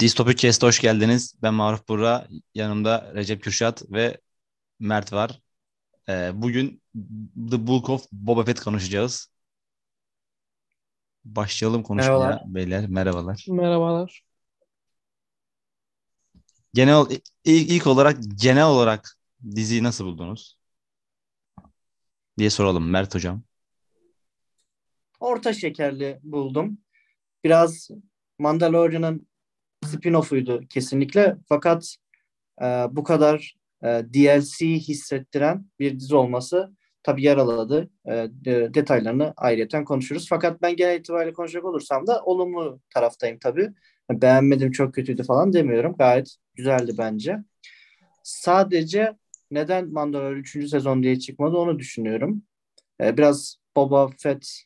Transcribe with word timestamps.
Distopik 0.00 0.38
Cast'a 0.38 0.66
hoş 0.66 0.80
geldiniz. 0.80 1.34
Ben 1.42 1.54
Maruf 1.54 1.88
Burra, 1.88 2.28
yanımda 2.54 3.14
Recep 3.14 3.42
Kürşat 3.42 3.82
ve 3.90 4.20
Mert 4.80 5.12
var. 5.12 5.40
Ee, 6.08 6.30
bugün 6.34 6.82
The 7.50 7.66
Book 7.66 7.88
of 7.88 8.06
Boba 8.12 8.44
Fett 8.44 8.60
konuşacağız. 8.60 9.30
Başlayalım 11.24 11.82
konuşmaya 11.82 12.18
Merhabalar. 12.18 12.42
beyler. 12.54 12.88
Merhabalar. 12.88 13.46
Merhabalar. 13.48 14.22
Genel 16.74 17.06
ilk, 17.44 17.70
ilk 17.70 17.86
olarak 17.86 18.18
genel 18.34 18.66
olarak 18.66 19.18
diziyi 19.54 19.82
nasıl 19.82 20.04
buldunuz? 20.04 20.58
diye 22.38 22.50
soralım 22.50 22.90
Mert 22.90 23.14
hocam. 23.14 23.42
Orta 25.20 25.52
şekerli 25.52 26.20
buldum. 26.22 26.78
Biraz 27.44 27.90
Mandalorian'ın 28.38 29.28
spin-off'uydu 29.88 30.68
kesinlikle. 30.68 31.36
Fakat 31.48 31.96
e, 32.62 32.64
bu 32.90 33.04
kadar 33.04 33.54
e, 33.82 33.86
DLC 33.86 34.66
hissettiren 34.66 35.66
bir 35.78 36.00
dizi 36.00 36.16
olması 36.16 36.72
tabii 37.02 37.22
yaraladı. 37.22 37.90
E, 38.06 38.12
de- 38.30 38.74
detaylarını 38.74 39.34
ayrıyeten 39.36 39.84
konuşuruz. 39.84 40.26
Fakat 40.28 40.62
ben 40.62 40.76
genel 40.76 40.98
itibariyle 41.00 41.32
konuşacak 41.32 41.64
olursam 41.64 42.06
da 42.06 42.22
olumlu 42.24 42.80
taraftayım 42.94 43.38
tabii. 43.38 43.70
Beğenmedim, 44.10 44.72
çok 44.72 44.94
kötüydü 44.94 45.22
falan 45.22 45.52
demiyorum. 45.52 45.94
Gayet 45.98 46.36
güzeldi 46.54 46.92
bence. 46.98 47.38
Sadece 48.24 49.16
neden 49.50 49.92
Mandalorian 49.92 50.40
3. 50.40 50.68
sezon 50.68 51.02
diye 51.02 51.18
çıkmadı 51.18 51.56
onu 51.56 51.78
düşünüyorum. 51.78 52.42
E, 53.00 53.16
biraz 53.16 53.56
Boba 53.76 54.08
Fett 54.18 54.62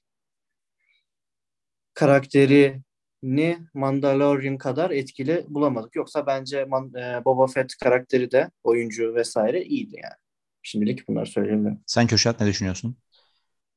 karakterini 3.23 3.59
Mandalorian 3.75 4.59
kadar 4.59 4.91
etkili 4.91 5.45
bulamadık. 5.49 5.97
Yoksa 5.97 6.27
bence 6.27 6.65
Man- 6.65 6.95
e, 6.95 7.25
Boba 7.25 7.47
Fett 7.47 7.75
karakteri 7.77 8.31
de 8.31 8.51
oyuncu 8.65 9.15
vesaire 9.15 9.65
iyiydi 9.65 9.97
yani. 10.03 10.15
Şimdilik 10.63 11.09
bunları 11.09 11.27
söyleyeyim. 11.27 11.81
Sen 11.87 12.07
Kürşat 12.07 12.41
ne 12.41 12.47
düşünüyorsun? 12.47 12.97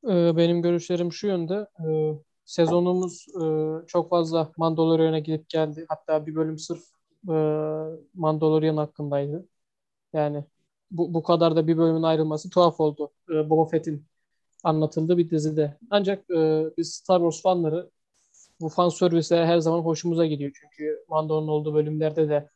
Ee, 0.03 0.37
benim 0.37 0.61
görüşlerim 0.61 1.11
şu 1.11 1.27
yönde. 1.27 1.67
Ee, 1.87 2.13
sezonumuz 2.45 3.25
e, 3.41 3.45
çok 3.87 4.09
fazla 4.09 4.51
Mandalorian'a 4.57 5.19
gidip 5.19 5.49
geldi. 5.49 5.85
Hatta 5.89 6.25
bir 6.25 6.35
bölüm 6.35 6.57
sırf 6.57 6.83
e, 7.29 7.35
Mandalorian 8.13 8.77
hakkındaydı. 8.77 9.45
Yani 10.13 10.43
bu, 10.91 11.13
bu 11.13 11.23
kadar 11.23 11.55
da 11.55 11.67
bir 11.67 11.77
bölümün 11.77 12.03
ayrılması 12.03 12.49
tuhaf 12.49 12.79
oldu. 12.79 13.11
Ee, 13.29 13.49
Boba 13.49 13.69
Fett'in 13.69 14.05
anlatıldığı 14.63 15.17
bir 15.17 15.29
dizide. 15.29 15.77
Ancak 15.89 16.29
e, 16.29 16.63
biz 16.77 16.93
Star 16.93 17.19
Wars 17.19 17.41
fanları 17.41 17.89
bu 18.61 18.69
fan 18.69 18.89
servise 18.89 19.45
her 19.45 19.59
zaman 19.59 19.79
hoşumuza 19.79 20.25
gidiyor. 20.25 20.51
Çünkü 20.61 21.05
Mando'nun 21.09 21.47
olduğu 21.47 21.73
bölümlerde 21.73 22.29
de 22.29 22.49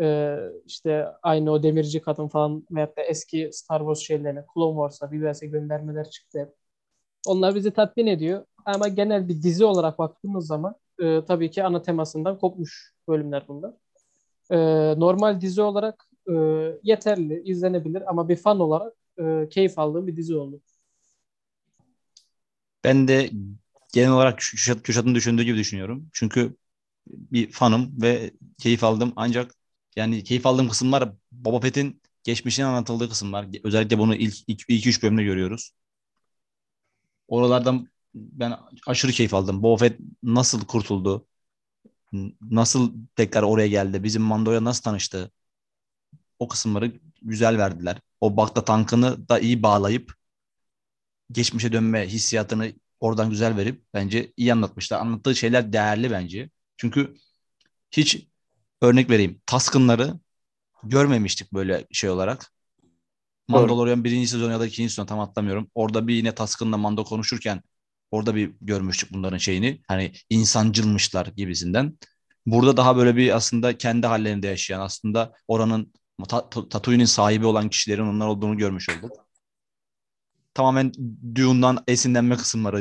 e, 0.00 0.38
işte 0.66 1.06
aynı 1.22 1.50
o 1.50 1.62
demirci 1.62 2.00
kadın 2.02 2.28
falan 2.28 2.66
veyahut 2.70 2.96
da 2.96 3.02
eski 3.02 3.50
Star 3.52 3.78
Wars 3.78 3.98
şeylerine, 3.98 4.44
Clone 4.54 4.74
Wars'a, 4.74 5.12
BBS'e 5.12 5.46
göndermeler 5.46 6.10
çıktı. 6.10 6.54
Onlar 7.26 7.54
bizi 7.54 7.70
tatmin 7.70 8.06
ediyor. 8.06 8.44
Ama 8.64 8.88
genel 8.88 9.28
bir 9.28 9.42
dizi 9.42 9.64
olarak 9.64 9.98
baktığımız 9.98 10.46
zaman 10.46 10.74
e, 11.00 11.24
tabii 11.24 11.50
ki 11.50 11.64
ana 11.64 11.82
temasından 11.82 12.38
kopmuş 12.38 12.94
bölümler 13.08 13.44
bunlar. 13.48 13.74
E, 14.50 14.58
normal 15.00 15.40
dizi 15.40 15.62
olarak 15.62 16.08
e, 16.30 16.34
yeterli, 16.82 17.42
izlenebilir 17.44 18.10
ama 18.10 18.28
bir 18.28 18.36
fan 18.36 18.60
olarak 18.60 18.92
e, 19.18 19.48
keyif 19.48 19.78
aldığım 19.78 20.06
bir 20.06 20.16
dizi 20.16 20.36
oldu. 20.36 20.60
Ben 22.84 23.08
de 23.08 23.30
genel 23.92 24.10
olarak 24.10 24.38
Kürşat, 24.38 24.82
Kürşat'ın 24.82 25.14
düşündüğü 25.14 25.42
gibi 25.42 25.58
düşünüyorum. 25.58 26.10
Çünkü 26.12 26.56
bir 27.08 27.52
fanım 27.52 28.02
ve 28.02 28.32
keyif 28.58 28.84
aldım. 28.84 29.12
Ancak 29.16 29.54
yani 29.96 30.24
keyif 30.24 30.46
aldığım 30.46 30.68
kısımlar 30.68 31.12
Boba 31.32 31.60
Fett'in 31.60 32.02
geçmişinin 32.24 32.66
anlatıldığı 32.66 33.08
kısımlar. 33.08 33.46
Özellikle 33.64 33.98
bunu 33.98 34.14
ilk, 34.16 34.36
ilk, 34.48 34.64
ilk 34.68 34.86
üç 34.86 35.02
bölümde 35.02 35.24
görüyoruz. 35.24 35.72
Oralardan 37.28 37.88
ben 38.14 38.54
aşırı 38.86 39.12
keyif 39.12 39.34
aldım. 39.34 39.62
Boba 39.62 39.76
Fett 39.76 40.00
nasıl 40.22 40.64
kurtuldu? 40.66 41.26
Nasıl 42.50 42.92
tekrar 43.16 43.42
oraya 43.42 43.68
geldi? 43.68 44.04
Bizim 44.04 44.22
Mando'ya 44.22 44.64
nasıl 44.64 44.82
tanıştı? 44.82 45.30
O 46.38 46.48
kısımları 46.48 46.92
güzel 47.22 47.58
verdiler. 47.58 48.00
O 48.20 48.36
Bagda 48.36 48.64
tankını 48.64 49.28
da 49.28 49.38
iyi 49.38 49.62
bağlayıp 49.62 50.14
geçmişe 51.32 51.72
dönme 51.72 52.06
hissiyatını 52.08 52.72
oradan 53.00 53.30
güzel 53.30 53.56
verip 53.56 53.82
bence 53.94 54.32
iyi 54.36 54.52
anlatmışlar. 54.52 55.00
Anlattığı 55.00 55.36
şeyler 55.36 55.72
değerli 55.72 56.10
bence. 56.10 56.50
Çünkü 56.76 57.14
hiç 57.90 58.26
örnek 58.82 59.10
vereyim. 59.10 59.40
Taskınları 59.46 60.14
görmemiştik 60.84 61.52
böyle 61.52 61.86
şey 61.92 62.10
olarak. 62.10 62.52
Mandalorian 63.48 64.04
birinci 64.04 64.28
sezon 64.28 64.50
ya 64.50 64.60
da 64.60 64.66
ikinci 64.66 64.90
sezon 64.90 65.06
tam 65.06 65.20
atlamıyorum. 65.20 65.70
Orada 65.74 66.08
bir 66.08 66.14
yine 66.14 66.34
Taskın'la 66.34 66.76
Mando 66.76 67.04
konuşurken 67.04 67.62
orada 68.10 68.34
bir 68.34 68.52
görmüştük 68.60 69.12
bunların 69.12 69.38
şeyini. 69.38 69.82
Hani 69.88 70.12
insancılmışlar 70.30 71.26
gibisinden. 71.26 71.98
Burada 72.46 72.76
daha 72.76 72.96
böyle 72.96 73.16
bir 73.16 73.36
aslında 73.36 73.78
kendi 73.78 74.06
hallerinde 74.06 74.46
yaşayan 74.46 74.80
aslında 74.80 75.32
oranın 75.48 75.92
Ta- 76.28 76.50
Ta- 76.50 76.68
Tatooine'in 76.68 77.04
sahibi 77.06 77.46
olan 77.46 77.68
kişilerin 77.68 78.02
onlar 78.06 78.26
olduğunu 78.26 78.56
görmüş 78.56 78.88
olduk. 78.88 79.27
Tamamen 80.58 80.92
Dune'dan 81.34 81.84
esinlenme 81.88 82.36
kısımları. 82.36 82.80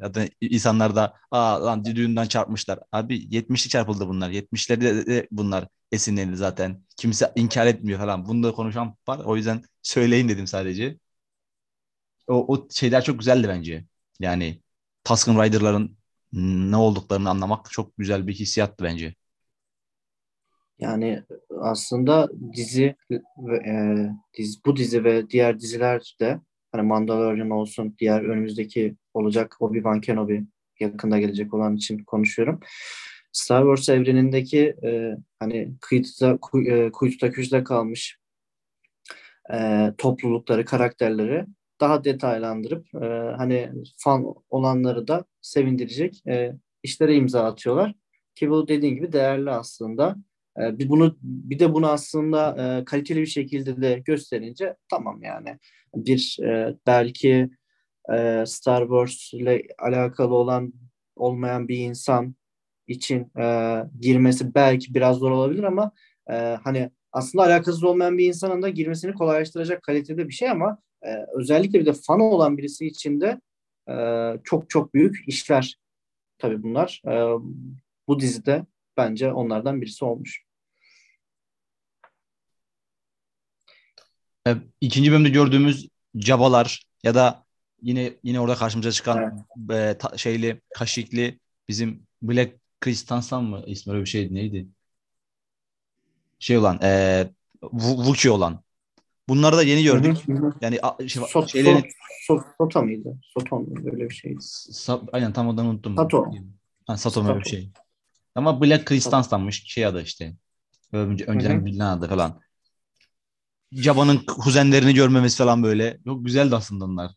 Ya 0.00 0.14
da 0.14 0.24
insanlar 0.40 0.96
da 0.96 1.14
aa 1.30 1.64
lan 1.66 1.84
Dune'dan 1.84 2.26
çarpmışlar. 2.26 2.78
Abi 2.92 3.16
70'li 3.16 3.68
çarpıldı 3.68 4.08
bunlar. 4.08 4.30
70'leri 4.30 4.80
de, 4.80 5.28
bunlar 5.30 5.68
esinlendi 5.92 6.36
zaten. 6.36 6.84
Kimse 6.96 7.32
inkar 7.36 7.66
etmiyor 7.66 7.98
falan. 7.98 8.28
Bunu 8.28 8.42
da 8.42 8.52
konuşan 8.52 8.96
var. 9.08 9.20
O 9.24 9.36
yüzden 9.36 9.62
söyleyin 9.82 10.28
dedim 10.28 10.46
sadece. 10.46 10.98
O, 12.28 12.54
o 12.54 12.68
şeyler 12.70 13.04
çok 13.04 13.18
güzeldi 13.18 13.48
bence. 13.48 13.84
Yani 14.20 14.62
Tusken 15.04 15.42
Rider'ların 15.42 15.98
ne 16.72 16.76
olduklarını 16.76 17.30
anlamak 17.30 17.70
çok 17.70 17.96
güzel 17.98 18.26
bir 18.26 18.34
hissiyattı 18.34 18.84
bence. 18.84 19.14
Yani 20.78 21.22
aslında 21.60 22.28
dizi 22.56 22.96
e, 23.10 23.96
dizi, 24.38 24.60
bu 24.66 24.76
dizi 24.76 25.04
ve 25.04 25.30
diğer 25.30 25.60
diziler 25.60 26.16
de 26.20 26.40
hani 26.72 26.82
Mandalorian 26.82 27.50
olsun, 27.50 27.94
diğer 27.98 28.22
önümüzdeki 28.22 28.96
olacak 29.14 29.56
Obi-Wan 29.60 30.00
Kenobi 30.00 30.44
yakında 30.80 31.18
gelecek 31.18 31.54
olan 31.54 31.76
için 31.76 32.04
konuşuyorum. 32.04 32.60
Star 33.32 33.62
Wars 33.62 33.88
evrenindeki 33.88 34.74
e, 34.84 35.16
hani 35.38 35.72
kuytuda, 35.88 36.38
kuy, 36.42 36.68
e, 36.72 36.92
kuytuda 36.92 37.30
köşede 37.30 37.64
kalmış 37.64 38.18
e, 39.54 39.88
toplulukları, 39.98 40.64
karakterleri 40.64 41.46
daha 41.80 42.04
detaylandırıp 42.04 42.94
e, 42.94 43.06
hani 43.36 43.72
fan 43.96 44.34
olanları 44.50 45.08
da 45.08 45.24
sevindirecek 45.40 46.26
e, 46.26 46.52
işlere 46.82 47.16
imza 47.16 47.44
atıyorlar. 47.44 47.94
Ki 48.34 48.50
bu 48.50 48.68
dediğin 48.68 48.94
gibi 48.94 49.12
değerli 49.12 49.50
aslında. 49.50 50.16
E, 50.60 50.78
bir 50.78 50.88
bunu 50.88 51.16
bir 51.22 51.58
de 51.58 51.74
bunu 51.74 51.88
aslında 51.88 52.56
e, 52.58 52.84
kaliteli 52.84 53.20
bir 53.20 53.26
şekilde 53.26 53.82
de 53.82 54.02
gösterince 54.04 54.76
tamam 54.90 55.22
yani 55.22 55.58
bir 55.94 56.38
e, 56.42 56.76
belki 56.86 57.50
e, 58.14 58.44
Star 58.46 58.82
Wars 58.82 59.34
ile 59.34 59.62
alakalı 59.78 60.34
olan 60.34 60.72
olmayan 61.16 61.68
bir 61.68 61.78
insan 61.78 62.34
için 62.86 63.38
e, 63.38 63.76
girmesi 64.00 64.54
belki 64.54 64.94
biraz 64.94 65.16
zor 65.16 65.30
olabilir 65.30 65.62
ama 65.62 65.92
e, 66.30 66.34
hani 66.64 66.90
aslında 67.12 67.44
alakasız 67.44 67.84
olmayan 67.84 68.18
bir 68.18 68.26
insanın 68.26 68.62
da 68.62 68.68
girmesini 68.68 69.14
kolaylaştıracak 69.14 69.82
kalitede 69.82 70.28
bir 70.28 70.32
şey 70.32 70.50
ama 70.50 70.78
e, 71.02 71.08
özellikle 71.34 71.80
bir 71.80 71.86
de 71.86 71.92
fan 71.92 72.20
olan 72.20 72.58
birisi 72.58 72.86
için 72.86 73.20
de 73.20 73.40
e, 73.90 73.94
çok 74.44 74.70
çok 74.70 74.94
büyük 74.94 75.28
işler 75.28 75.78
tabii 76.38 76.62
bunlar. 76.62 77.02
E, 77.06 77.12
bu 78.08 78.20
dizide 78.20 78.66
bence 78.96 79.32
onlardan 79.32 79.80
birisi 79.80 80.04
olmuş. 80.04 80.47
E, 84.48 84.56
İkinci 84.80 85.12
bölümde 85.12 85.28
gördüğümüz 85.28 85.88
cabalar 86.16 86.82
ya 87.02 87.14
da 87.14 87.44
yine 87.82 88.12
yine 88.22 88.40
orada 88.40 88.54
karşımıza 88.54 88.92
çıkan 88.92 89.46
e, 89.70 89.96
ta- 89.98 90.16
şeyli 90.18 90.60
kaşikli 90.74 91.38
bizim 91.68 92.02
Black 92.22 92.56
Kristans'tan 92.80 93.44
mı 93.44 93.62
ismi 93.66 93.92
öyle 93.92 94.04
bir 94.04 94.08
şeydi 94.08 94.34
neydi? 94.34 94.66
Şey 96.38 96.58
olan 96.58 96.78
e, 96.82 96.88
Vu- 97.62 97.96
Wookiee 97.96 98.30
olan. 98.32 98.62
Bunları 99.28 99.56
da 99.56 99.62
yeni 99.62 99.84
gördük. 99.84 100.16
Hı 100.26 100.32
hı. 100.32 100.52
Yani 100.60 100.78
şey, 101.08 101.22
So, 101.28 101.48
şeylerin 101.48 101.80
so, 102.26 102.38
so, 102.38 102.44
Sota 102.58 102.82
mıydı? 102.82 103.16
Soton 103.22 103.62
muydu? 103.62 103.90
Öyle 103.92 104.08
bir 104.10 104.14
şeydi. 104.14 104.38
Sa- 104.38 105.08
aynen 105.12 105.32
tam 105.32 105.48
adını 105.48 105.68
unuttum. 105.68 105.96
Sato. 105.96 106.34
Ha, 106.86 106.96
Sato 106.96 107.28
öyle 107.28 107.40
bir 107.40 107.48
şey. 107.48 107.70
Ama 108.34 108.60
Black 108.62 108.86
Kristans'tanmış 108.86 109.64
şey 109.66 109.86
adı 109.86 110.02
işte. 110.02 110.34
Önce, 110.92 111.24
önceden 111.24 111.66
bilinen 111.66 111.86
adı 111.86 112.08
falan. 112.08 112.40
Jaba'nın 113.72 114.18
kuzenlerini 114.26 114.94
görmemesi 114.94 115.38
falan 115.38 115.62
böyle. 115.62 115.98
Çok 116.04 116.24
güzeldi 116.24 116.56
aslında 116.56 116.84
onlar. 116.84 117.10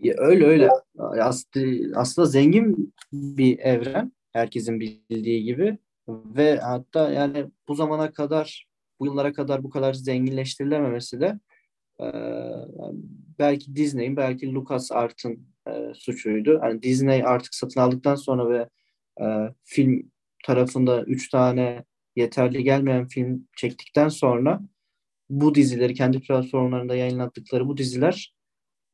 Ya 0.00 0.14
öyle 0.18 0.46
öyle. 0.46 0.70
Aslında, 0.98 2.00
aslında 2.00 2.26
zengin 2.26 2.94
bir 3.12 3.58
evren. 3.58 4.12
Herkesin 4.32 4.80
bildiği 4.80 5.44
gibi. 5.44 5.78
ve 6.08 6.58
hatta 6.58 7.10
yani 7.10 7.46
bu 7.68 7.74
zamana 7.74 8.12
kadar 8.12 8.66
bu 9.00 9.06
yıllara 9.06 9.32
kadar 9.32 9.64
bu 9.64 9.70
kadar 9.70 9.94
zenginleştirilememesi 9.94 11.20
de 11.20 11.38
e, 12.00 12.06
belki 13.38 13.76
Disney'in 13.76 14.16
belki 14.16 14.54
Lucas 14.54 14.92
Art'ın 14.92 15.48
e, 15.68 15.92
suçuydu. 15.94 16.60
Yani 16.62 16.82
Disney 16.82 17.24
artık 17.24 17.54
satın 17.54 17.80
aldıktan 17.80 18.14
sonra 18.14 18.50
ve 18.50 18.68
e, 19.20 19.54
film 19.64 20.10
tarafında 20.44 21.02
üç 21.02 21.28
tane 21.28 21.84
yeterli 22.16 22.64
gelmeyen 22.64 23.08
film 23.08 23.48
çektikten 23.56 24.08
sonra 24.08 24.60
bu 25.30 25.54
dizileri 25.54 25.94
kendi 25.94 26.20
platformlarında 26.20 26.96
yayınlattıkları 26.96 27.68
bu 27.68 27.76
diziler 27.76 28.34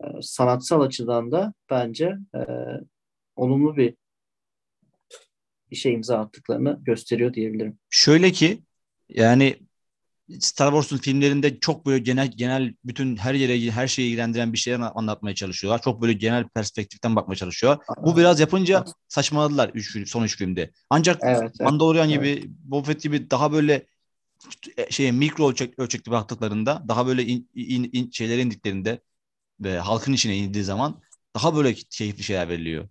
e, 0.04 0.06
sanatsal 0.20 0.80
açıdan 0.80 1.32
da 1.32 1.54
bence 1.70 2.14
e, 2.34 2.40
olumlu 3.36 3.76
bir 3.76 3.94
işe 5.70 5.90
imza 5.90 6.18
attıklarını 6.18 6.78
gösteriyor 6.82 7.34
diyebilirim. 7.34 7.78
Şöyle 7.90 8.32
ki 8.32 8.62
yani 9.08 9.56
Star 10.40 10.70
Wars'un 10.70 10.96
filmlerinde 10.96 11.60
çok 11.60 11.86
böyle 11.86 11.98
genel 11.98 12.30
genel 12.36 12.74
bütün 12.84 13.16
her 13.16 13.34
yere 13.34 13.70
her 13.70 13.88
şeyi 13.88 14.08
ilgilendiren 14.08 14.52
bir 14.52 14.58
şeyler 14.58 14.80
anlatmaya 14.94 15.34
çalışıyorlar. 15.34 15.82
Çok 15.82 16.02
böyle 16.02 16.12
genel 16.12 16.48
perspektiften 16.48 17.16
bakmaya 17.16 17.36
çalışıyor. 17.36 17.76
Bu 18.02 18.16
biraz 18.16 18.40
yapınca 18.40 18.84
saçmaladılar 19.08 19.70
üç 19.74 20.08
son 20.10 20.24
üç 20.24 20.38
filmde. 20.38 20.70
Ancak 20.90 21.18
evet, 21.22 21.60
Mandalorian 21.60 22.10
evet. 22.10 22.36
gibi, 22.36 22.50
Boba 22.64 22.82
Fett 22.82 23.02
gibi 23.02 23.30
daha 23.30 23.52
böyle 23.52 23.86
şey 24.90 25.12
mikro 25.12 25.50
ölçek, 25.50 25.78
ölçekli 25.78 26.12
baktıklarında 26.12 26.84
daha 26.88 27.06
böyle 27.06 27.22
in, 27.22 27.50
in, 27.54 27.90
in, 27.92 28.10
şeylere 28.10 28.40
indiklerinde 28.40 29.00
ve 29.60 29.78
halkın 29.78 30.12
içine 30.12 30.36
indiği 30.36 30.64
zaman 30.64 31.00
daha 31.34 31.56
böyle 31.56 31.74
keyifli 31.74 32.22
şeyler 32.22 32.48
veriliyor. 32.48 32.88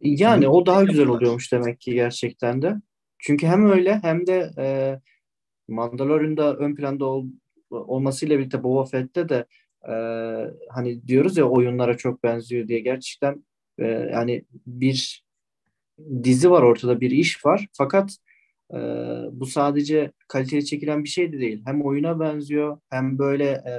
Yani 0.00 0.48
o 0.48 0.66
daha 0.66 0.84
güzel 0.84 1.06
oluyormuş 1.06 1.52
demek 1.52 1.80
ki 1.80 1.94
gerçekten 1.94 2.62
de. 2.62 2.74
Çünkü 3.18 3.46
hem 3.46 3.70
öyle 3.70 3.98
hem 4.02 4.26
de 4.26 4.50
e, 4.58 4.66
Mandalorian'da 5.68 6.56
ön 6.56 6.74
planda 6.74 7.04
ol, 7.04 7.26
olmasıyla 7.70 8.38
birlikte 8.38 8.62
Boba 8.62 8.84
Fett'te 8.84 9.28
de 9.28 9.46
e, 9.88 9.94
hani 10.70 11.08
diyoruz 11.08 11.36
ya 11.36 11.44
oyunlara 11.44 11.96
çok 11.96 12.22
benziyor 12.22 12.68
diye 12.68 12.80
gerçekten 12.80 13.44
e, 13.78 13.86
yani 13.86 14.44
bir 14.66 15.24
dizi 16.24 16.50
var 16.50 16.62
ortada 16.62 17.00
bir 17.00 17.10
iş 17.10 17.46
var 17.46 17.66
fakat 17.72 18.16
e, 18.72 18.78
bu 19.32 19.46
sadece 19.46 20.12
kaliteli 20.28 20.64
çekilen 20.64 21.04
bir 21.04 21.08
şey 21.08 21.32
de 21.32 21.40
değil. 21.40 21.62
Hem 21.66 21.82
oyuna 21.82 22.20
benziyor 22.20 22.78
hem 22.90 23.18
böyle 23.18 23.44
e, 23.44 23.72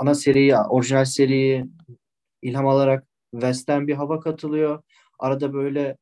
ana 0.00 0.14
seriyi, 0.14 0.56
orijinal 0.56 1.04
seriyi 1.04 1.64
ilham 2.42 2.66
alarak 2.66 3.06
western 3.32 3.86
bir 3.86 3.94
hava 3.94 4.20
katılıyor. 4.20 4.82
Arada 5.18 5.52
böyle 5.52 5.96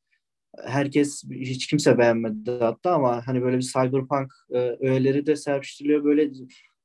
herkes 0.65 1.25
hiç 1.31 1.67
kimse 1.67 1.99
beğenmedi 1.99 2.51
hatta 2.51 2.95
ama 2.95 3.27
hani 3.27 3.43
böyle 3.43 3.57
bir 3.57 3.63
cyberpunk 3.63 4.33
e, 4.51 4.59
öğeleri 4.59 5.27
de 5.27 5.37
serpiştiriliyor 5.37 6.05
böyle 6.05 6.31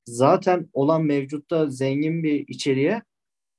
zaten 0.05 0.69
olan 0.73 1.03
mevcutta 1.03 1.69
zengin 1.69 2.23
bir 2.23 2.47
içeriğe 2.47 3.01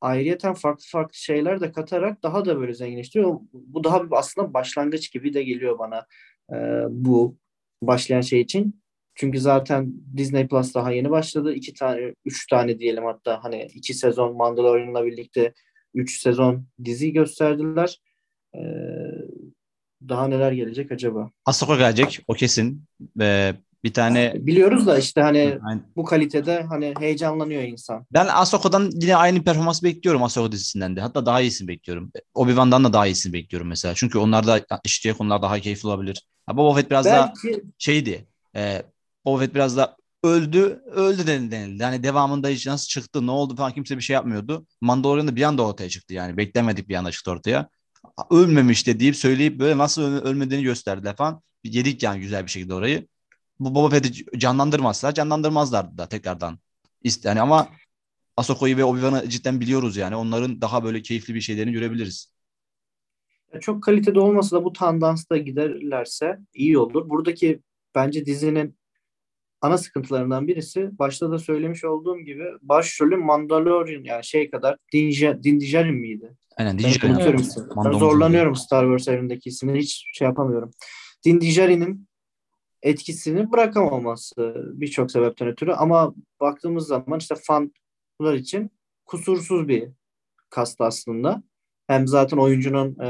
ayrıyeten 0.01 0.55
farklı 0.55 0.85
farklı 0.89 1.15
şeyler 1.15 1.61
de 1.61 1.73
katarak 1.73 2.23
daha 2.23 2.45
da 2.45 2.59
böyle 2.61 2.75
zenginleştiriyor. 2.75 3.39
Bu 3.53 3.85
daha 3.85 4.05
bir 4.05 4.17
aslında 4.17 4.55
başlangıç 4.55 5.13
gibi 5.13 5.35
de 5.35 5.43
geliyor 5.43 5.79
bana 5.79 6.07
e, 6.51 6.57
bu 6.91 7.37
başlayan 7.83 8.21
şey 8.21 8.41
için. 8.41 8.83
Çünkü 9.15 9.41
zaten 9.41 9.93
Disney 10.17 10.49
Plus 10.49 10.75
daha 10.75 10.93
yeni 10.93 11.11
başladı. 11.11 11.53
iki 11.55 11.75
tane, 11.75 12.15
üç 12.25 12.47
tane 12.47 12.79
diyelim 12.79 13.05
hatta 13.05 13.45
hani 13.45 13.69
iki 13.75 13.95
sezon 13.95 14.37
Mandalorian'la 14.37 15.05
birlikte 15.05 15.53
üç 15.95 16.21
sezon 16.21 16.67
dizi 16.85 17.13
gösterdiler. 17.13 17.99
Ee, 18.55 18.61
daha 20.09 20.29
neler 20.29 20.53
gelecek 20.53 20.93
acaba? 20.93 21.31
Ahsoka 21.47 21.77
gelecek 21.77 22.21
o 22.29 22.35
kesin. 22.35 22.85
Ve 23.17 23.55
bir 23.85 23.93
tane 23.93 24.33
biliyoruz 24.37 24.87
da 24.87 24.99
işte 24.99 25.21
hani 25.21 25.59
Aynen. 25.69 25.83
bu 25.97 26.05
kalitede 26.05 26.63
hani 26.63 26.95
heyecanlanıyor 26.99 27.63
insan. 27.63 28.07
Ben 28.13 28.27
Ahsoka'dan 28.27 28.91
yine 28.95 29.17
aynı 29.17 29.45
performans 29.45 29.83
bekliyorum 29.83 30.23
Ahsoka 30.23 30.53
dizisinden 30.53 30.97
de. 30.97 31.01
Hatta 31.01 31.27
daha 31.27 31.41
iyisini 31.41 31.69
bekliyorum. 31.69 32.13
Obi-Wan'dan 32.35 32.85
da 32.85 32.93
daha 32.93 33.07
iyisini 33.07 33.33
bekliyorum 33.33 33.69
mesela. 33.69 33.95
Çünkü 33.95 34.19
onlar 34.19 34.47
da 34.47 34.61
işleyecek 34.85 35.21
onlar 35.21 35.43
daha 35.43 35.61
keyifli 35.61 35.89
olabilir. 35.89 36.27
Ha, 36.47 36.57
Boba 36.57 36.75
Fett 36.75 36.91
biraz 36.91 37.07
Belki... 37.07 37.53
daha 37.53 37.61
şeydi. 37.79 38.27
E, 38.57 38.83
Boba 39.25 39.39
Fett 39.39 39.55
biraz 39.55 39.77
da 39.77 39.97
öldü. 40.23 40.83
Öldü 40.87 41.27
denildi. 41.27 41.83
Yani 41.83 42.03
devamında 42.03 42.49
hiç 42.49 42.67
nasıl 42.67 42.87
çıktı 42.87 43.27
ne 43.27 43.31
oldu 43.31 43.57
falan 43.57 43.73
kimse 43.73 43.97
bir 43.97 44.03
şey 44.03 44.15
yapmıyordu. 44.15 44.67
Mandalorian'da 44.81 45.37
bir 45.37 45.43
anda 45.43 45.67
ortaya 45.67 45.89
çıktı 45.89 46.15
yani. 46.15 46.37
Beklemedik 46.37 46.89
bir 46.89 46.95
anda 46.95 47.11
çıktı 47.11 47.31
ortaya 47.31 47.69
ölmemiş 48.31 48.87
de 48.87 49.01
deyip 49.01 49.17
söyleyip 49.17 49.59
böyle 49.59 49.79
nasıl 49.79 50.03
ölmediğini 50.03 50.65
gösterdiler 50.65 51.17
falan. 51.17 51.43
Yedik 51.65 52.03
yani 52.03 52.21
güzel 52.21 52.45
bir 52.45 52.51
şekilde 52.51 52.75
orayı. 52.75 53.09
Bu 53.61 53.75
Boba 53.75 53.91
Fett'i 53.91 54.39
canlandırmazlar. 54.39 55.15
Canlandırmazlardı 55.15 55.99
da 55.99 56.09
tekrardan. 56.09 56.59
Yani 57.25 57.41
ama 57.41 57.69
Ahsoka'yı 58.37 58.77
ve 58.77 58.85
Obi-Wan'ı 58.85 59.29
cidden 59.29 59.61
biliyoruz 59.61 59.97
yani. 59.97 60.17
Onların 60.17 60.61
daha 60.61 60.85
böyle 60.85 61.03
keyifli 61.03 61.35
bir 61.35 61.41
şeylerini 61.41 61.73
görebiliriz. 61.73 62.32
Çok 63.61 63.83
kalitede 63.83 64.21
olmasa 64.21 64.57
da 64.57 64.65
bu 64.65 64.73
tandansta 64.73 65.37
giderlerse 65.37 66.39
iyi 66.55 66.79
olur. 66.79 67.09
Buradaki 67.09 67.61
bence 67.95 68.27
dizinin 68.27 68.77
ana 69.61 69.79
sıkıntılarından 69.79 70.49
birisi 70.49 70.99
başta 70.99 71.31
da 71.31 71.39
söylemiş 71.39 71.85
olduğum 71.85 72.19
gibi 72.19 72.45
başrolü 72.63 73.17
Mandalorian 73.17 74.05
yani 74.05 74.25
şey 74.25 74.51
kadar 74.51 74.77
Din 74.93 75.61
Djarin 75.61 75.95
miydi? 75.95 76.37
Aynen 76.57 76.79
Din 76.79 76.89
Djarin. 76.89 77.15
Evet. 77.15 77.57
Ben 77.85 77.93
zorlanıyorum 77.93 78.57
Star 78.57 78.85
Wars 78.85 79.09
evindeki 79.09 79.49
ismini 79.49 79.79
hiç 79.79 80.05
şey 80.13 80.29
yapamıyorum. 80.29 80.71
Din 81.25 81.41
Djarin'in 81.41 82.09
etkisini 82.83 83.53
bırakamaması 83.53 84.55
birçok 84.73 85.11
sebepten 85.11 85.49
ötürü 85.49 85.73
ama 85.73 86.15
baktığımız 86.41 86.87
zaman 86.87 87.19
işte 87.19 87.35
fanlar 87.43 88.35
için 88.35 88.71
kusursuz 89.05 89.69
bir 89.69 89.89
kast 90.51 90.81
aslında. 90.81 91.43
Hem 91.87 92.09
zaten 92.09 92.37
oyuncunun 92.37 92.99
e, 93.05 93.09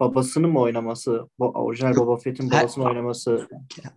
babasını 0.00 0.48
mı 0.48 0.60
oynaması, 0.60 1.28
bo, 1.38 1.52
orijinal 1.54 1.96
Boba 1.96 2.16
Fett'in 2.16 2.50
babasını 2.50 2.84
oynaması. 2.84 3.48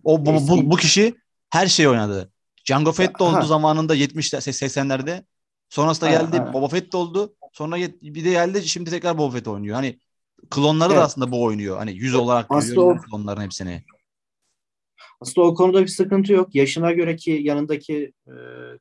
O 0.04 0.26
bu, 0.26 0.32
bu, 0.48 0.70
bu 0.70 0.76
kişi 0.76 1.14
her 1.50 1.66
şey 1.66 1.88
oynadı. 1.88 2.32
Jango 2.64 2.92
Fett 2.92 3.18
de 3.18 3.24
oldu 3.24 3.36
ha. 3.36 3.42
zamanında 3.42 3.96
70'ler 3.96 4.36
80'lerde. 4.36 5.24
Sonrasında 5.68 6.10
geldi 6.10 6.38
ha. 6.38 6.52
Boba 6.52 6.68
Fett 6.68 6.92
de 6.92 6.96
oldu. 6.96 7.34
Sonra 7.52 7.76
bir 8.02 8.24
de 8.24 8.30
geldi 8.30 8.68
şimdi 8.68 8.90
tekrar 8.90 9.18
Boba 9.18 9.30
Fett 9.30 9.48
oynuyor. 9.48 9.74
Hani 9.74 9.98
klonları 10.50 10.92
evet. 10.92 11.00
da 11.00 11.04
aslında 11.04 11.32
bu 11.32 11.42
oynuyor. 11.42 11.78
Hani 11.78 11.92
yüz 11.92 12.14
olarak 12.14 12.46
aslında 12.48 12.80
o, 12.80 12.96
klonların 12.96 13.40
hepsini. 13.40 13.84
Aslında 15.20 15.46
o 15.46 15.54
konuda 15.54 15.82
bir 15.82 15.88
sıkıntı 15.88 16.32
yok. 16.32 16.54
Yaşına 16.54 16.92
göre 16.92 17.16
ki 17.16 17.40
yanındaki 17.42 18.12
e, 18.26 18.32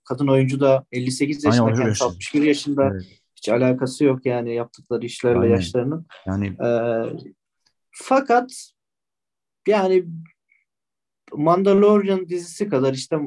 kadın 0.03 0.27
oyuncu 0.27 0.59
da 0.59 0.85
58 0.91 1.43
yaşında, 1.43 1.65
Aynen, 1.65 1.77
kendisi 1.77 2.03
61 2.03 2.43
yaşında. 2.43 2.89
Evet. 2.91 3.22
Hiç 3.43 3.49
alakası 3.49 4.03
yok 4.03 4.25
yani 4.25 4.55
yaptıkları 4.55 5.05
işlerle 5.05 5.39
Aynen. 5.39 5.55
yaşlarının. 5.55 6.05
Yani 6.27 6.47
e, 6.47 6.69
fakat 7.91 8.73
yani 9.67 10.05
Mandalorian 11.33 12.29
dizisi 12.29 12.69
kadar 12.69 12.93
işte 12.93 13.17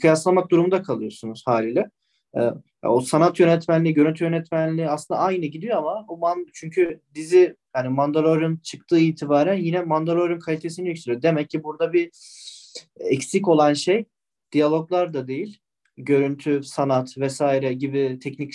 kıyaslamak 0.00 0.50
durumunda 0.50 0.82
kalıyorsunuz 0.82 1.42
haliyle. 1.46 1.90
Ee, 2.36 2.50
o 2.82 3.00
sanat 3.00 3.40
yönetmenliği, 3.40 3.94
görüntü 3.94 4.24
yönetmenliği 4.24 4.88
aslında 4.88 5.20
aynı 5.20 5.46
gidiyor 5.46 5.76
ama 5.76 6.04
o 6.08 6.16
man 6.16 6.46
çünkü 6.52 7.00
dizi 7.14 7.56
yani 7.76 7.88
Mandalorian 7.88 8.58
çıktığı 8.62 8.98
itibaren 8.98 9.54
yine 9.54 9.82
Mandalorian 9.82 10.38
kalitesini 10.38 10.88
yükseliyor. 10.88 11.22
Demek 11.22 11.50
ki 11.50 11.64
burada 11.64 11.92
bir 11.92 12.10
eksik 12.96 13.48
olan 13.48 13.74
şey 13.74 14.04
diyaloglar 14.52 15.14
da 15.14 15.28
değil, 15.28 15.58
görüntü, 15.96 16.62
sanat 16.62 17.18
vesaire 17.18 17.72
gibi 17.72 18.18
teknik 18.22 18.54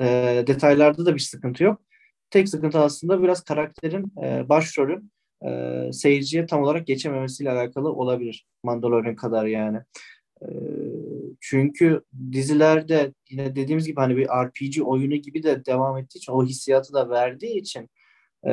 e, 0.00 0.44
detaylarda 0.46 1.06
da 1.06 1.14
bir 1.14 1.20
sıkıntı 1.20 1.64
yok. 1.64 1.80
Tek 2.30 2.48
sıkıntı 2.48 2.78
aslında 2.78 3.22
biraz 3.22 3.44
karakterin, 3.44 4.12
e, 4.24 4.48
başrolün 4.48 5.12
e, 5.46 5.92
seyirciye 5.92 6.46
tam 6.46 6.62
olarak 6.62 6.86
geçememesiyle 6.86 7.50
alakalı 7.50 7.92
olabilir. 7.92 8.46
Mandalorian 8.64 9.16
kadar 9.16 9.46
yani. 9.46 9.78
E, 10.42 10.48
çünkü 11.40 12.02
dizilerde 12.32 13.14
yine 13.30 13.56
dediğimiz 13.56 13.86
gibi 13.86 14.00
hani 14.00 14.16
bir 14.16 14.26
RPG 14.26 14.82
oyunu 14.84 15.16
gibi 15.16 15.42
de 15.42 15.64
devam 15.64 15.98
ettiği 15.98 16.18
için 16.18 16.32
o 16.32 16.44
hissiyatı 16.44 16.92
da 16.92 17.10
verdiği 17.10 17.58
için 17.58 17.90
e, 18.46 18.52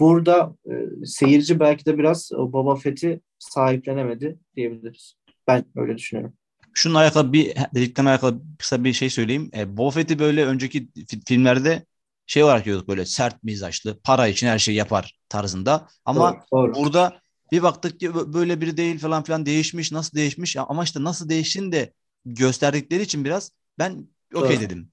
burada 0.00 0.56
e, 0.70 1.06
seyirci 1.06 1.60
belki 1.60 1.86
de 1.86 1.98
biraz 1.98 2.32
o 2.32 2.52
Boba 2.52 2.76
Fett'i 2.76 3.20
sahiplenemedi 3.38 4.38
diyebiliriz. 4.56 5.14
Ben 5.46 5.64
öyle 5.76 5.96
düşünüyorum. 5.98 6.34
Şununla 6.78 6.98
alakalı 6.98 7.32
bir 7.32 7.54
dedikten 7.74 8.06
alakalı 8.06 8.40
kısa 8.58 8.84
bir 8.84 8.92
şey 8.92 9.10
söyleyeyim. 9.10 9.50
E, 9.54 9.76
Boba 9.76 9.90
Fett'i 9.90 10.18
böyle 10.18 10.46
önceki 10.46 10.88
filmlerde 11.26 11.86
şey 12.26 12.44
olarak 12.44 12.64
görüyorduk 12.64 12.88
böyle 12.88 13.06
sert 13.06 13.44
mizaçlı, 13.44 14.00
para 14.00 14.28
için 14.28 14.46
her 14.46 14.58
şeyi 14.58 14.76
yapar 14.76 15.18
tarzında. 15.28 15.88
Ama 16.04 16.32
doğru, 16.32 16.40
doğru. 16.52 16.74
burada 16.74 17.20
bir 17.52 17.62
baktık 17.62 18.00
ki 18.00 18.14
böyle 18.14 18.60
biri 18.60 18.76
değil 18.76 18.98
falan 18.98 19.22
filan 19.22 19.46
değişmiş. 19.46 19.92
Nasıl 19.92 20.16
değişmiş? 20.16 20.56
Ama 20.56 20.84
işte 20.84 21.04
nasıl 21.04 21.28
değiştiğini 21.28 21.72
de 21.72 21.92
gösterdikleri 22.24 23.02
için 23.02 23.24
biraz 23.24 23.52
ben 23.78 24.08
okey 24.34 24.60
dedim. 24.60 24.92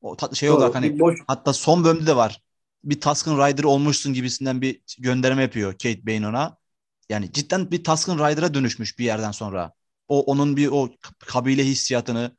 O 0.00 0.16
şey 0.34 0.48
doğru. 0.48 0.56
olarak 0.56 0.74
hani 0.74 0.98
boş. 1.00 1.18
hatta 1.26 1.52
son 1.52 1.84
bölümde 1.84 2.06
de 2.06 2.16
var. 2.16 2.42
bir 2.84 3.00
Tusken 3.00 3.46
Rider 3.46 3.64
olmuşsun 3.64 4.12
gibisinden 4.12 4.62
bir 4.62 4.80
gönderme 4.98 5.42
yapıyor 5.42 5.72
Kate 5.72 6.06
Bane 6.06 6.28
ona. 6.28 6.56
Yani 7.08 7.32
cidden 7.32 7.70
bir 7.70 7.84
Tusken 7.84 8.18
Rider'a 8.18 8.54
dönüşmüş 8.54 8.98
bir 8.98 9.04
yerden 9.04 9.30
sonra. 9.30 9.72
O 10.08 10.20
onun 10.20 10.56
bir 10.56 10.68
o 10.72 10.88
kabile 11.18 11.64
hissiyatını 11.64 12.36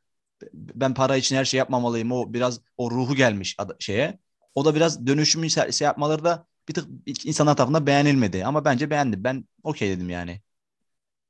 ben 0.54 0.94
para 0.94 1.16
için 1.16 1.36
her 1.36 1.44
şey 1.44 1.58
yapmamalıyım. 1.58 2.12
O 2.12 2.32
biraz 2.32 2.60
o 2.76 2.90
ruhu 2.90 3.14
gelmiş 3.14 3.56
şeye. 3.78 4.18
O 4.54 4.64
da 4.64 4.74
biraz 4.74 5.06
dönüşümü 5.06 5.50
şey 5.50 5.84
yapmaları 5.84 6.24
da 6.24 6.46
bir 6.68 6.74
tık 6.74 6.88
insanlar 7.24 7.56
tarafından 7.56 7.86
beğenilmedi. 7.86 8.44
Ama 8.44 8.64
bence 8.64 8.90
beğendi. 8.90 9.24
Ben 9.24 9.44
okey 9.62 9.90
dedim 9.90 10.10
yani. 10.10 10.40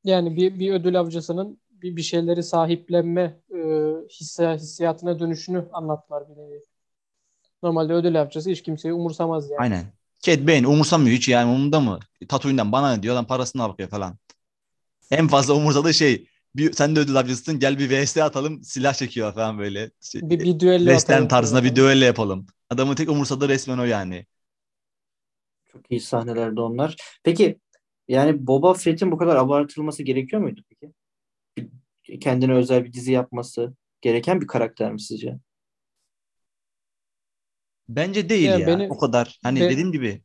Yani 0.05 0.37
bir, 0.37 0.59
bir 0.59 0.73
ödül 0.73 1.01
avcısının 1.01 1.61
bir, 1.71 1.97
bir 1.97 2.03
şeyleri 2.03 2.43
sahiplenme 2.43 3.41
e, 3.55 3.59
hisse, 4.11 4.55
hissiyatına 4.55 5.19
dönüşünü 5.19 5.69
anlattılar 5.73 6.29
bir 6.29 6.37
nevi. 6.37 6.63
Normalde 7.63 7.93
ödül 7.93 8.21
avcısı 8.21 8.51
hiç 8.51 8.63
kimseyi 8.63 8.95
umursamaz 8.95 9.51
yani. 9.51 9.61
Aynen. 9.61 9.85
Cad 10.21 10.49
Bane 10.49 10.67
umursamıyor 10.67 11.17
hiç 11.17 11.29
yani 11.29 11.51
umurunda 11.51 11.81
mı? 11.81 11.99
Tatooine'den 12.29 12.73
bana 12.73 12.95
ne 12.95 13.03
diyor 13.03 13.15
lan 13.15 13.27
parasını 13.27 13.63
bakıyor 13.63 13.89
falan. 13.89 14.19
En 15.11 15.29
fazla 15.29 15.55
umursadığı 15.55 15.95
şey 15.95 16.27
bir, 16.57 16.73
sen 16.73 16.97
de 16.97 17.01
ödül 17.01 17.17
avcısın 17.17 17.59
gel 17.59 17.79
bir 17.79 17.91
VS 17.91 18.17
atalım 18.17 18.63
silah 18.63 18.95
çekiyor 18.95 19.35
falan 19.35 19.59
böyle. 19.59 19.91
Şey, 20.01 20.21
bir, 20.23 20.41
bir 20.41 20.61
düello 20.61 20.85
Western 20.85 21.29
tarzında 21.29 21.65
bir 21.65 21.77
düello 21.77 22.05
yapalım. 22.05 22.47
Adamın 22.71 22.95
tek 22.95 23.11
umursadığı 23.11 23.49
resmen 23.49 23.79
o 23.79 23.85
yani. 23.85 24.27
Çok 25.73 25.91
iyi 25.91 26.01
sahnelerde 26.01 26.61
onlar. 26.61 26.97
Peki 27.23 27.61
yani 28.09 28.47
Boba 28.47 28.75
Fett'in 28.75 29.13
bu 29.13 29.19
kadar 29.19 29.37
abartılması 29.37 30.03
gerekiyor 30.03 30.43
muydu 30.43 30.61
peki? 30.69 30.93
kendine 32.21 32.55
özel 32.55 32.85
bir 32.85 32.93
dizi 32.93 33.13
yapması 33.13 33.75
gereken 34.01 34.41
bir 34.41 34.47
karakter 34.47 34.93
mi 34.93 35.01
sizce? 35.01 35.39
Bence 37.89 38.29
değil 38.29 38.45
yani 38.45 38.61
ya. 38.61 38.67
Beni, 38.67 38.89
o 38.91 38.99
kadar. 38.99 39.39
Hani 39.43 39.61
ben, 39.61 39.71
dediğim 39.71 39.93
gibi 39.93 40.23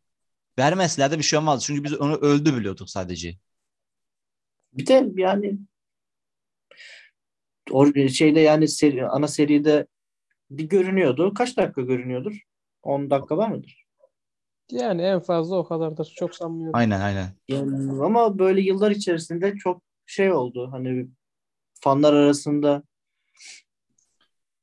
vermezler 0.59 1.11
de 1.11 1.17
bir 1.17 1.23
şey 1.23 1.39
olmaz. 1.39 1.63
Çünkü 1.63 1.83
biz 1.83 1.93
onu 1.93 2.15
öldü 2.15 2.57
biliyorduk 2.57 2.89
sadece. 2.89 3.37
Bir 4.73 4.87
de 4.87 5.11
yani 5.15 5.57
o 7.71 7.93
şeyde 8.09 8.39
yani 8.39 8.67
seri, 8.67 9.07
ana 9.07 9.27
seride 9.27 9.87
bir 10.49 10.69
görünüyordu. 10.69 11.33
Kaç 11.33 11.57
dakika 11.57 11.81
görünüyordur? 11.81 12.41
10 12.83 13.09
dakika 13.09 13.37
var 13.37 13.49
mıdır? 13.49 13.85
Yani 14.71 15.01
en 15.01 15.19
fazla 15.19 15.55
o 15.55 15.67
kadardır. 15.67 16.13
Çok 16.15 16.35
sanmıyorum. 16.35 16.75
Aynen 16.75 17.01
aynen. 17.01 17.27
Yani, 17.47 18.03
ama 18.03 18.39
böyle 18.39 18.61
yıllar 18.61 18.91
içerisinde 18.91 19.55
çok 19.55 19.81
şey 20.05 20.31
oldu. 20.31 20.69
Hani 20.71 21.07
fanlar 21.81 22.13
arasında 22.13 22.83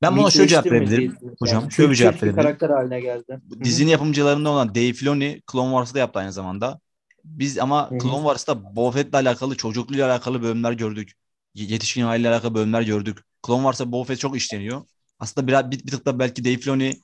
ben 0.01 0.17
buna 0.17 0.29
şöyle 0.29 0.47
cevap 0.47 0.65
verebilirim. 0.65 1.17
Hocam 1.39 1.71
şöyle 1.71 1.91
bir 1.91 1.95
cevap 1.95 2.13
verebilirim. 2.13 2.35
karakter 2.35 2.69
haline 2.69 2.99
geldi. 2.99 3.39
Dizinin 3.63 3.91
yapımcılarından 3.91 4.51
olan 4.51 4.75
Dave 4.75 4.93
Filoni 4.93 5.41
Clone 5.51 5.69
Wars'ı 5.69 5.93
da 5.93 5.99
yaptı 5.99 6.19
aynı 6.19 6.31
zamanda. 6.31 6.79
Biz 7.23 7.57
ama 7.57 7.91
Hı-hı. 7.91 7.99
Clone 7.99 8.17
Wars'ta 8.17 8.75
Boba 8.75 8.91
Fett'le 8.91 9.13
alakalı, 9.13 9.57
çocukluyla 9.57 10.07
alakalı 10.07 10.41
bölümler 10.41 10.71
gördük. 10.71 11.13
Yetişkin 11.53 12.01
haliyle 12.01 12.29
alakalı 12.29 12.55
bölümler 12.55 12.81
gördük. 12.81 13.19
Clone 13.47 13.61
Wars'ta 13.61 13.91
Boba 13.91 14.03
Fett 14.03 14.19
çok 14.19 14.37
işleniyor. 14.37 14.81
Aslında 15.19 15.47
biraz 15.47 15.71
bir, 15.71 15.79
bir 15.85 15.91
tık 15.91 16.05
da 16.05 16.19
belki 16.19 16.45
Dave 16.45 16.57
Filoni 16.57 17.01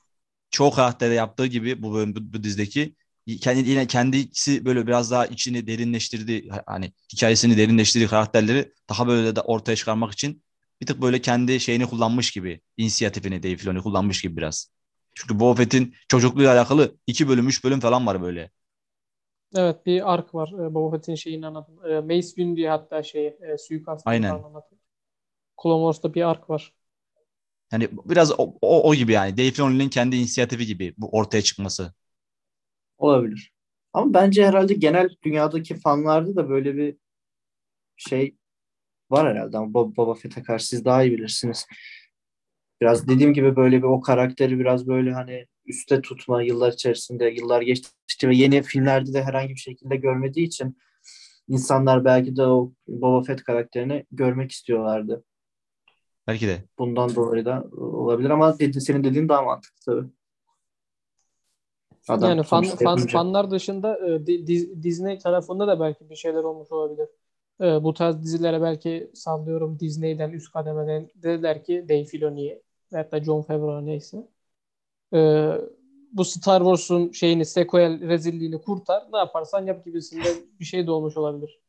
çoğu 0.50 0.70
karakterde 0.70 1.14
yaptığı 1.14 1.46
gibi 1.46 1.82
bu 1.82 1.94
bölüm 1.94 2.16
bu, 2.16 2.32
bu 2.32 2.42
dizdeki 2.42 2.94
kendi 3.40 3.70
yine 3.70 3.86
kendisi 3.86 4.64
böyle 4.64 4.86
biraz 4.86 5.10
daha 5.10 5.26
içini 5.26 5.66
derinleştirdi 5.66 6.48
hani 6.66 6.92
hikayesini 7.12 7.56
derinleştirdiği 7.56 8.08
karakterleri 8.08 8.72
daha 8.88 9.06
böyle 9.08 9.36
de 9.36 9.40
ortaya 9.40 9.76
çıkarmak 9.76 10.12
için 10.12 10.42
bir 10.80 10.86
tık 10.86 11.02
böyle 11.02 11.20
kendi 11.20 11.60
şeyini 11.60 11.86
kullanmış 11.86 12.30
gibi 12.30 12.60
inisiyatifini 12.76 13.42
Dave 13.42 13.56
Filoni 13.56 13.82
kullanmış 13.82 14.22
gibi 14.22 14.36
biraz. 14.36 14.70
Çünkü 15.14 15.40
Boba 15.40 15.54
Fett'in 15.54 15.94
çocukluğuyla 16.08 16.54
alakalı 16.54 16.96
iki 17.06 17.28
bölüm 17.28 17.48
üç 17.48 17.64
bölüm 17.64 17.80
falan 17.80 18.06
var 18.06 18.22
böyle. 18.22 18.50
Evet 19.56 19.86
bir 19.86 20.12
ark 20.14 20.34
var 20.34 20.52
e, 20.52 20.74
Boba 20.74 20.96
Fett'in 20.96 21.14
şeyini 21.14 21.46
anladım. 21.46 21.90
E, 21.90 22.00
Mace 22.00 22.22
Windu 22.22 22.56
diye 22.56 22.70
hatta 22.70 23.02
şey 23.02 23.26
e, 23.26 23.58
suikast 23.58 24.06
Aynen. 24.06 24.40
Clone 25.62 25.82
Wars'ta 25.82 26.14
bir 26.14 26.22
ark 26.30 26.50
var. 26.50 26.74
Yani 27.72 27.88
biraz 28.04 28.32
o, 28.40 28.54
o, 28.62 28.88
o 28.88 28.94
gibi 28.94 29.12
yani. 29.12 29.36
Dave 29.36 29.50
Filoni'nin 29.50 29.88
kendi 29.88 30.16
inisiyatifi 30.16 30.66
gibi 30.66 30.94
bu 30.98 31.08
ortaya 31.12 31.42
çıkması. 31.42 31.92
Olabilir. 32.98 33.52
Ama 33.92 34.14
bence 34.14 34.46
herhalde 34.46 34.74
genel 34.74 35.08
dünyadaki 35.22 35.74
fanlarda 35.74 36.36
da 36.36 36.48
böyle 36.48 36.76
bir 36.76 36.96
şey 37.96 38.36
var 39.10 39.28
herhalde 39.34 39.58
ama 39.58 39.74
Boba, 39.74 39.96
Boba 39.96 40.14
Fett'e 40.14 40.42
karşı 40.42 40.66
siz 40.68 40.84
daha 40.84 41.02
iyi 41.04 41.12
bilirsiniz. 41.12 41.66
Biraz 42.80 43.08
dediğim 43.08 43.32
gibi 43.34 43.56
böyle 43.56 43.78
bir 43.78 43.82
o 43.82 44.00
karakteri 44.00 44.58
biraz 44.58 44.86
böyle 44.88 45.12
hani 45.12 45.46
üste 45.68 46.00
tutma 46.00 46.42
yıllar 46.42 46.72
içerisinde 46.72 47.26
yıllar 47.26 47.62
geçti 47.62 48.28
ve 48.28 48.36
yeni 48.36 48.62
filmlerde 48.62 49.12
de 49.12 49.22
herhangi 49.22 49.54
bir 49.54 49.60
şekilde 49.60 49.96
görmediği 49.96 50.46
için 50.46 50.78
insanlar 51.48 52.04
belki 52.04 52.36
de 52.36 52.42
o 52.42 52.72
Boba 52.88 53.22
Fett 53.22 53.44
karakterini 53.44 54.06
görmek 54.12 54.50
istiyorlardı. 54.50 55.24
Belki 56.26 56.46
de. 56.46 56.64
Bundan 56.78 57.14
dolayı 57.14 57.44
da 57.44 57.64
olabilir 57.76 58.30
ama 58.30 58.58
dedi, 58.58 58.80
senin 58.80 59.04
dediğin 59.04 59.28
daha 59.28 59.42
mantıklı 59.42 59.80
tabii. 59.84 60.08
Adam 62.08 62.30
yani 62.30 62.42
fan, 62.42 62.62
fan, 62.62 62.98
fanlar 62.98 63.50
dışında 63.50 64.08
e, 64.08 64.26
Disney 64.82 65.18
tarafında 65.18 65.66
da 65.66 65.80
belki 65.80 66.10
bir 66.10 66.16
şeyler 66.16 66.44
olmuş 66.44 66.72
olabilir. 66.72 67.08
E, 67.60 67.84
bu 67.84 67.94
tarz 67.94 68.22
dizilere 68.22 68.62
belki 68.62 69.10
sallıyorum 69.14 69.80
Disney'den 69.80 70.30
üst 70.30 70.52
kademeden 70.52 71.08
dediler 71.14 71.64
ki 71.64 71.86
Dave 71.88 72.04
Filoni'ye 72.04 72.62
hatta 72.92 73.24
John 73.24 73.42
Favreau 73.42 73.86
neyse. 73.86 74.28
E, 75.14 75.52
bu 76.12 76.24
Star 76.24 76.58
Wars'un 76.58 77.12
şeyini 77.12 77.44
sequel 77.44 78.08
rezilliğini 78.08 78.60
kurtar 78.60 79.02
ne 79.12 79.18
yaparsan 79.18 79.66
yap 79.66 79.84
gibisinde 79.84 80.28
bir 80.60 80.64
şey 80.64 80.86
de 80.86 80.90
olmuş 80.90 81.16
olabilir. 81.16 81.60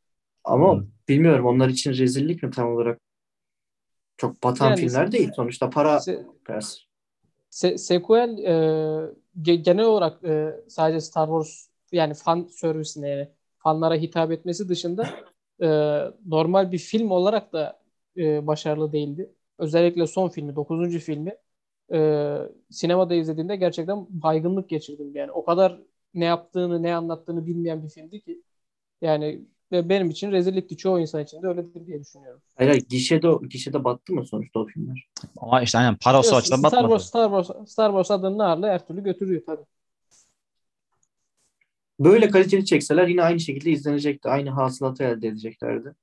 Ama 0.44 0.74
hmm. 0.74 0.88
bilmiyorum 1.10 1.46
onlar 1.46 1.70
için 1.70 1.94
rezillik 1.94 2.44
mi 2.44 2.52
tam 2.52 2.74
olarak? 2.74 3.00
Çok 4.18 4.44
batan 4.44 4.70
yani, 4.70 4.80
filmler 4.80 5.12
değil 5.12 5.32
sonuçta 5.36 5.70
para 5.70 5.96
se- 5.96 6.26
se- 7.52 7.78
sequel 7.78 8.38
e, 8.38 9.56
genel 9.62 9.86
olarak 9.86 10.24
e, 10.24 10.56
sadece 10.68 11.02
Star 11.02 11.28
Wars 11.28 11.68
yani 11.92 12.14
fan 12.14 12.48
servisine 12.52 13.10
yani 13.10 13.30
fanlara 13.58 13.96
hitap 13.96 14.32
etmesi 14.32 14.70
dışında 14.70 15.10
e, 15.62 15.68
normal 16.26 16.72
bir 16.72 16.78
film 16.78 17.12
olarak 17.12 17.54
da 17.54 17.80
e, 18.18 18.48
başarılı 18.48 18.92
değildi. 18.92 19.34
Özellikle 19.58 20.08
son 20.08 20.30
filmi, 20.30 20.56
9. 20.56 21.00
filmi 21.00 21.36
e, 21.92 22.38
sinemada 22.70 23.16
izlediğimde 23.16 23.56
gerçekten 23.56 24.08
baygınlık 24.10 24.70
geçirdim. 24.70 25.16
Yani 25.16 25.32
o 25.32 25.46
kadar 25.46 25.80
ne 26.14 26.26
yaptığını, 26.26 26.84
ne 26.84 26.96
anlattığını 26.96 27.48
bilmeyen 27.48 27.84
bir 27.84 27.90
filmdi 27.90 28.22
ki. 28.22 28.42
Yani 29.02 29.42
ve 29.72 29.90
benim 29.90 30.10
için 30.10 30.32
rezillikti. 30.32 30.78
Çoğu 30.78 31.00
insan 31.00 31.24
için 31.24 31.42
de 31.42 31.48
öyledir 31.48 31.86
diye 31.86 32.00
düşünüyorum. 32.00 32.42
Hayır, 32.56 32.70
hayır 32.70 32.86
gişede, 32.90 33.28
gişede 33.50 33.84
battı 33.84 34.14
mı 34.14 34.26
sonuçta 34.26 34.60
o 34.60 34.66
filmler? 34.66 35.08
Ama 35.38 35.62
işte 35.62 35.78
aynen 35.78 35.96
parası 35.96 36.36
açıdan 36.36 36.64
batmadı. 36.64 36.84
Star 36.84 36.90
Wars, 36.90 37.08
Star 37.08 37.44
Wars, 37.44 37.70
Star 37.72 37.90
Wars 37.90 38.12
adının 38.12 38.40
ağırlığı 38.40 38.68
her 38.68 38.88
türlü 38.88 39.04
götürüyor 39.04 39.42
tabii. 39.46 39.66
Böyle 42.00 42.30
kaliteli 42.30 42.66
çekseler 42.66 43.08
yine 43.08 43.24
aynı 43.24 43.40
şekilde 43.40 43.72
izlenecekti. 43.72 44.30
Aynı 44.30 44.50
hasılatı 44.50 45.04
elde 45.04 45.28
edeceklerdi. 45.28 45.96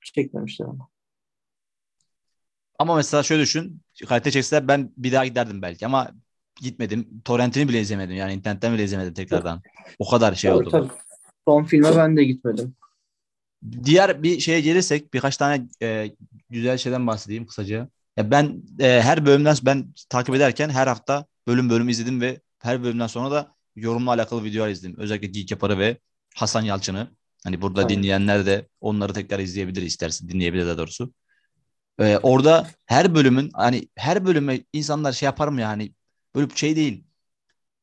Çekmemişler 0.00 0.66
ama. 0.66 0.89
Ama 2.80 2.96
mesela 2.96 3.22
şöyle 3.22 3.42
düşün. 3.42 3.82
Kalite 4.08 4.30
çekseler 4.30 4.68
ben 4.68 4.92
bir 4.96 5.12
daha 5.12 5.26
giderdim 5.26 5.62
belki 5.62 5.86
ama 5.86 6.10
gitmedim. 6.60 7.08
Torrentini 7.24 7.68
bile 7.68 7.80
izlemedim. 7.80 8.16
Yani 8.16 8.32
internetten 8.32 8.74
bile 8.74 8.84
izlemedim 8.84 9.14
tekrardan. 9.14 9.62
O 9.98 10.10
kadar 10.10 10.34
şey 10.34 10.50
tabii, 10.50 10.60
oldu. 10.60 10.70
Tabii. 10.70 10.88
Son 11.48 11.64
filme 11.64 11.96
ben 11.96 12.16
de 12.16 12.24
gitmedim. 12.24 12.74
Diğer 13.84 14.22
bir 14.22 14.40
şeye 14.40 14.60
gelirsek 14.60 15.14
birkaç 15.14 15.36
tane 15.36 15.68
e, 15.82 16.10
güzel 16.50 16.78
şeyden 16.78 17.06
bahsedeyim 17.06 17.46
kısaca. 17.46 17.88
Ya 18.16 18.30
ben 18.30 18.62
e, 18.78 19.02
her 19.02 19.26
bölümden 19.26 19.56
ben 19.62 19.94
takip 20.08 20.34
ederken 20.34 20.68
her 20.68 20.86
hafta 20.86 21.26
bölüm 21.46 21.70
bölüm 21.70 21.88
izledim 21.88 22.20
ve 22.20 22.40
her 22.58 22.82
bölümden 22.82 23.06
sonra 23.06 23.30
da 23.30 23.54
yorumla 23.76 24.10
alakalı 24.10 24.44
videolar 24.44 24.68
izledim. 24.68 24.96
Özellikle 24.98 25.28
Geek 25.28 25.50
Yapar'ı 25.50 25.78
ve 25.78 25.98
Hasan 26.36 26.62
Yalçın'ı. 26.62 27.10
Hani 27.44 27.62
burada 27.62 27.80
Aynen. 27.80 27.96
dinleyenler 27.96 28.46
de 28.46 28.68
onları 28.80 29.12
tekrar 29.12 29.38
izleyebilir 29.38 29.82
isterse 29.82 30.28
dinleyebilir 30.28 30.66
de 30.66 30.78
doğrusu. 30.78 31.12
Ee, 32.00 32.18
orada 32.22 32.70
her 32.86 33.14
bölümün 33.14 33.50
hani 33.54 33.88
her 33.96 34.26
bölüme 34.26 34.60
insanlar 34.72 35.12
şey 35.12 35.26
yapar 35.26 35.48
mı 35.48 35.60
yani 35.60 35.94
böyle 36.34 36.50
bir 36.50 36.56
şey 36.56 36.76
değil. 36.76 37.04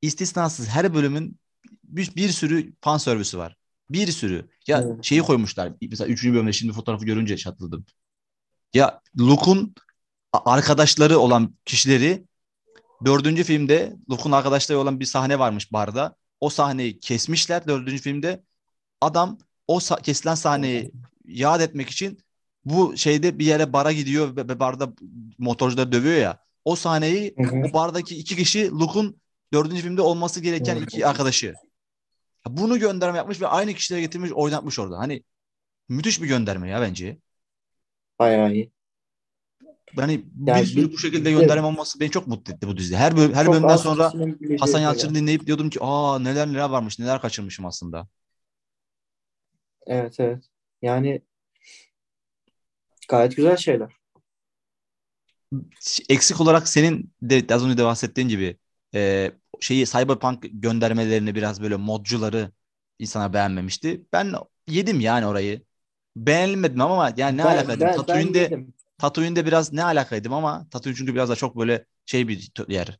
İstisnasız 0.01 0.67
her 0.67 0.93
bölümün 0.93 1.39
bir, 1.83 2.15
bir 2.15 2.29
sürü 2.29 2.74
fan 2.81 2.97
servisi 2.97 3.38
var. 3.38 3.55
Bir 3.89 4.07
sürü. 4.07 4.50
Ya 4.67 4.81
evet. 4.81 5.03
şeyi 5.03 5.21
koymuşlar. 5.21 5.74
Mesela 5.81 6.07
3. 6.07 6.25
bölümde 6.25 6.53
şimdi 6.53 6.74
fotoğrafı 6.74 7.05
görünce 7.05 7.38
çatladım. 7.38 7.86
Ya 8.74 9.01
Luke'un 9.19 9.75
arkadaşları 10.33 11.19
olan 11.19 11.55
kişileri 11.65 12.25
dördüncü 13.05 13.43
filmde 13.43 13.95
Luke'un 14.12 14.31
arkadaşları 14.31 14.79
olan 14.79 15.00
bir 15.00 15.05
sahne 15.05 15.39
varmış 15.39 15.74
barda. 15.74 16.15
O 16.39 16.50
sahneyi 16.50 17.00
kesmişler 17.00 17.67
dördüncü 17.67 18.01
filmde. 18.01 18.43
Adam 19.01 19.38
o 19.67 19.79
sa- 19.79 20.01
kesilen 20.01 20.36
sahneyi 20.36 20.91
yad 21.25 21.62
etmek 21.62 21.89
için 21.89 22.19
bu 22.69 22.97
şeyde 22.97 23.39
bir 23.39 23.45
yere 23.45 23.74
bara 23.74 23.91
gidiyor 23.91 24.36
ve 24.36 24.59
barda 24.59 24.93
motorcuları 25.38 25.91
dövüyor 25.91 26.15
ya. 26.17 26.39
O 26.65 26.75
sahneyi 26.75 27.36
o 27.38 27.74
bardaki 27.74 28.15
iki 28.17 28.36
kişi 28.36 28.71
Luke'un 28.71 29.21
dördüncü 29.53 29.81
filmde 29.81 30.01
olması 30.01 30.41
gereken 30.41 30.75
iki 30.75 31.07
arkadaşı. 31.07 31.53
Bunu 32.50 32.79
gönderme 32.79 33.17
yapmış 33.17 33.41
ve 33.41 33.47
aynı 33.47 33.74
kişilere 33.74 34.01
getirmiş 34.01 34.31
oynatmış 34.31 34.79
orada. 34.79 34.97
Hani 34.97 35.24
müthiş 35.89 36.21
bir 36.21 36.27
gönderme 36.27 36.69
ya 36.69 36.81
bence. 36.81 37.17
Bayağı 38.19 38.53
iyi. 38.53 38.71
Hani 39.95 40.25
Yani 40.45 40.62
bir 40.62 40.67
sürü 40.67 40.88
bir- 40.88 40.93
bu 40.93 40.97
şekilde 40.97 41.31
gönderme 41.31 41.67
olması 41.67 42.00
beni 42.00 42.12
çok 42.12 42.27
mutlu 42.27 42.53
etti 42.53 42.67
bu 42.67 42.77
dizide. 42.77 42.97
Her 42.97 43.17
bölüm, 43.17 43.33
her 43.33 43.45
Çok 43.45 43.53
bölümden 43.53 43.77
sonra 43.77 44.13
Hasan. 44.59 44.79
Yalçın'ı 44.79 45.15
dinleyip 45.15 45.45
diyordum 45.47 45.69
ki 45.69 45.79
aa 45.81 46.19
neler 46.19 46.47
neler 46.47 46.69
varmış 46.69 47.00
neler 47.00 47.21
kaçırmışım 47.21 47.65
aslında. 47.65 48.07
Evet 49.88 50.19
evet. 50.19 50.43
Yani 50.81 51.21
gayet 53.07 53.35
güzel 53.35 53.57
şeyler. 53.57 53.91
Eksik 56.09 56.41
olarak 56.41 56.67
senin 56.67 57.13
de 57.21 57.55
az 57.55 57.65
önce 57.65 57.77
de 57.77 57.83
bahsettiğin 57.85 58.27
gibi 58.27 58.57
e, 58.93 59.31
şeyi 59.59 59.85
Cyberpunk 59.85 60.45
göndermelerini 60.51 61.35
biraz 61.35 61.61
böyle 61.61 61.75
modcuları 61.75 62.51
insana 62.99 63.33
beğenmemişti. 63.33 64.01
Ben 64.13 64.33
yedim 64.67 64.99
yani 64.99 65.25
orayı. 65.25 65.61
Beğenmedim 66.15 66.81
ama 66.81 67.13
yani 67.17 67.37
ne 67.37 67.43
Ben- 67.43 67.47
alakaydı? 67.47 67.81
ben- 67.81 67.87
ben 67.87 67.95
Tatooine'de, 67.95 68.39
yedim. 68.39 68.73
Tatooine'de 68.97 69.45
biraz 69.45 69.73
ne 69.73 69.83
alakaydım 69.83 70.33
ama 70.33 70.67
Tatooine 70.71 70.97
çünkü 70.97 71.13
biraz 71.13 71.29
da 71.29 71.35
çok 71.35 71.57
böyle 71.59 71.85
şey 72.05 72.27
bir 72.27 72.51
yer. 72.67 72.99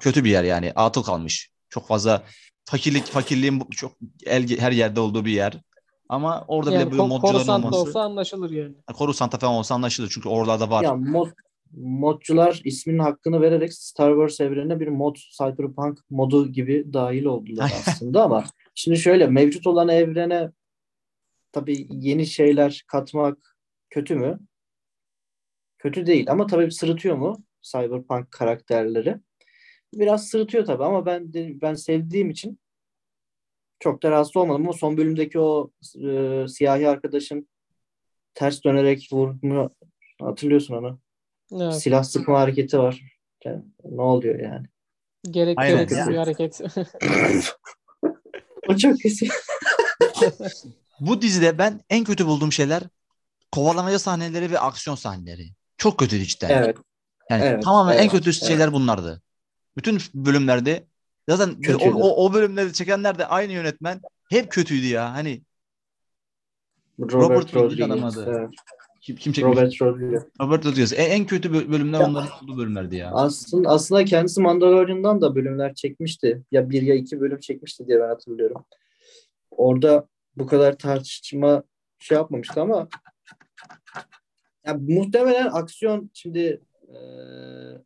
Kötü 0.00 0.24
bir 0.24 0.30
yer 0.30 0.44
yani. 0.44 0.72
Atıl 0.76 1.02
kalmış. 1.02 1.50
Çok 1.68 1.88
fazla 1.88 2.22
fakirlik 2.64 3.04
fakirliğin 3.06 3.64
çok 3.70 3.92
el, 4.26 4.58
her 4.60 4.72
yerde 4.72 5.00
olduğu 5.00 5.24
bir 5.24 5.32
yer. 5.32 5.60
Ama 6.08 6.44
orada 6.48 6.72
Yani 6.72 6.82
bile 6.82 6.90
böyle 6.90 7.02
modcuların 7.02 7.48
olması. 7.48 7.76
olsa 7.76 8.00
anlaşılır 8.00 8.50
yani. 8.50 8.74
Coruscant'ta 8.98 9.38
falan 9.38 9.54
olsa 9.54 9.74
anlaşılır. 9.74 10.10
Çünkü 10.14 10.28
oralarda 10.28 10.70
var. 10.70 10.84
Ya 10.84 10.94
mod, 10.94 11.28
modcular 11.72 12.60
isminin 12.64 12.98
hakkını 12.98 13.40
vererek 13.40 13.74
Star 13.74 14.10
Wars 14.10 14.40
evrenine 14.40 14.80
bir 14.80 14.88
mod, 14.88 15.16
Cyberpunk 15.16 15.98
modu 16.10 16.48
gibi 16.52 16.92
dahil 16.92 17.24
oldular 17.24 17.72
aslında 17.86 18.22
ama 18.24 18.44
şimdi 18.74 18.98
şöyle 18.98 19.26
mevcut 19.26 19.66
olan 19.66 19.88
evrene 19.88 20.50
tabii 21.52 21.86
yeni 21.90 22.26
şeyler 22.26 22.84
katmak 22.86 23.56
kötü 23.90 24.14
mü? 24.14 24.38
Kötü 25.78 26.06
değil 26.06 26.30
ama 26.30 26.46
tabii 26.46 26.72
sırıtıyor 26.72 27.16
mu 27.16 27.42
Cyberpunk 27.62 28.30
karakterleri? 28.30 29.20
Biraz 29.94 30.28
sırıtıyor 30.28 30.64
tabii 30.64 30.84
ama 30.84 31.06
ben 31.06 31.32
ben 31.34 31.74
sevdiğim 31.74 32.30
için 32.30 32.58
çok 33.80 34.02
da 34.02 34.10
rahatsız 34.10 34.36
olmadım 34.36 34.62
ama 34.62 34.72
son 34.72 34.96
bölümdeki 34.96 35.40
o 35.40 35.70
e, 36.04 36.44
siyahi 36.48 36.88
arkadaşın 36.88 37.48
ters 38.34 38.64
dönerek 38.64 39.08
vurduğunu 39.12 39.70
hatırlıyorsun 40.20 40.74
onu. 40.74 41.00
Evet. 41.52 41.74
Silah 41.74 42.04
sıkma 42.04 42.40
hareketi 42.40 42.78
var. 42.78 43.02
Yani 43.44 43.64
ne 43.84 44.02
oluyor 44.02 44.40
yani? 44.40 44.66
Gerek 45.30 45.58
Aynen. 45.58 45.76
gereksiz 45.76 45.98
Yani. 45.98 46.10
bir 46.10 46.16
hareket. 46.16 46.60
O 48.68 48.76
çok 48.76 49.00
kesin. 49.00 49.28
Bu 51.00 51.22
dizide 51.22 51.58
ben 51.58 51.80
en 51.90 52.04
kötü 52.04 52.26
bulduğum 52.26 52.52
şeyler 52.52 52.82
kovalamaca 53.52 53.98
sahneleri 53.98 54.50
ve 54.50 54.58
aksiyon 54.58 54.96
sahneleri. 54.96 55.50
Çok 55.78 55.98
kötüydü 55.98 56.24
cidden. 56.24 56.48
Evet. 56.50 56.76
Yani 57.30 57.44
evet, 57.44 57.62
tamamen 57.62 57.92
en 57.92 57.98
evet, 57.98 58.10
kötü 58.10 58.30
evet. 58.30 58.44
şeyler 58.44 58.72
bunlardı. 58.72 59.22
Bütün 59.76 60.00
bölümlerde 60.14 60.86
zaten 61.28 61.56
o, 61.80 61.90
o, 61.90 62.24
o 62.26 62.32
bölümleri 62.34 62.72
çekenler 62.72 63.18
de 63.18 63.26
aynı 63.26 63.52
yönetmen 63.52 64.00
hep 64.30 64.50
kötüydü 64.52 64.86
ya. 64.86 65.14
Hani 65.14 65.42
Robert, 67.00 67.14
Robert 67.14 67.54
Rodriguez 67.54 67.88
Rodriguez. 67.90 68.18
Evet. 68.28 68.50
kim, 69.00 69.16
kim 69.16 69.32
çekmiş? 69.32 69.56
Robert, 69.56 69.82
Robert 69.82 69.96
Rodriguez. 69.96 70.22
Rodriguez. 70.64 70.92
En, 70.92 71.10
en 71.10 71.26
kötü 71.26 71.48
bö- 71.48 71.72
bölümler 71.72 72.00
Ya. 72.00 72.06
onların 72.06 72.44
olduğu 72.44 72.58
bölümlerdi 72.58 72.96
ya. 72.96 73.10
Aslında, 73.12 73.68
aslında 73.68 74.04
kendisi 74.04 74.40
Mandalorian'dan 74.40 75.20
da 75.20 75.34
bölümler 75.34 75.74
çekmişti. 75.74 76.42
Ya 76.52 76.70
bir 76.70 76.82
ya 76.82 76.94
iki 76.94 77.20
bölüm 77.20 77.40
çekmişti 77.40 77.86
diye 77.86 78.00
ben 78.00 78.08
hatırlıyorum. 78.08 78.64
Orada 79.50 80.08
bu 80.36 80.46
kadar 80.46 80.78
tartışma 80.78 81.62
şey 81.98 82.16
yapmamıştı 82.16 82.60
ama 82.60 82.88
ya 84.66 84.74
muhtemelen 84.74 85.46
aksiyon 85.46 86.10
şimdi 86.14 86.60
eee, 86.88 87.82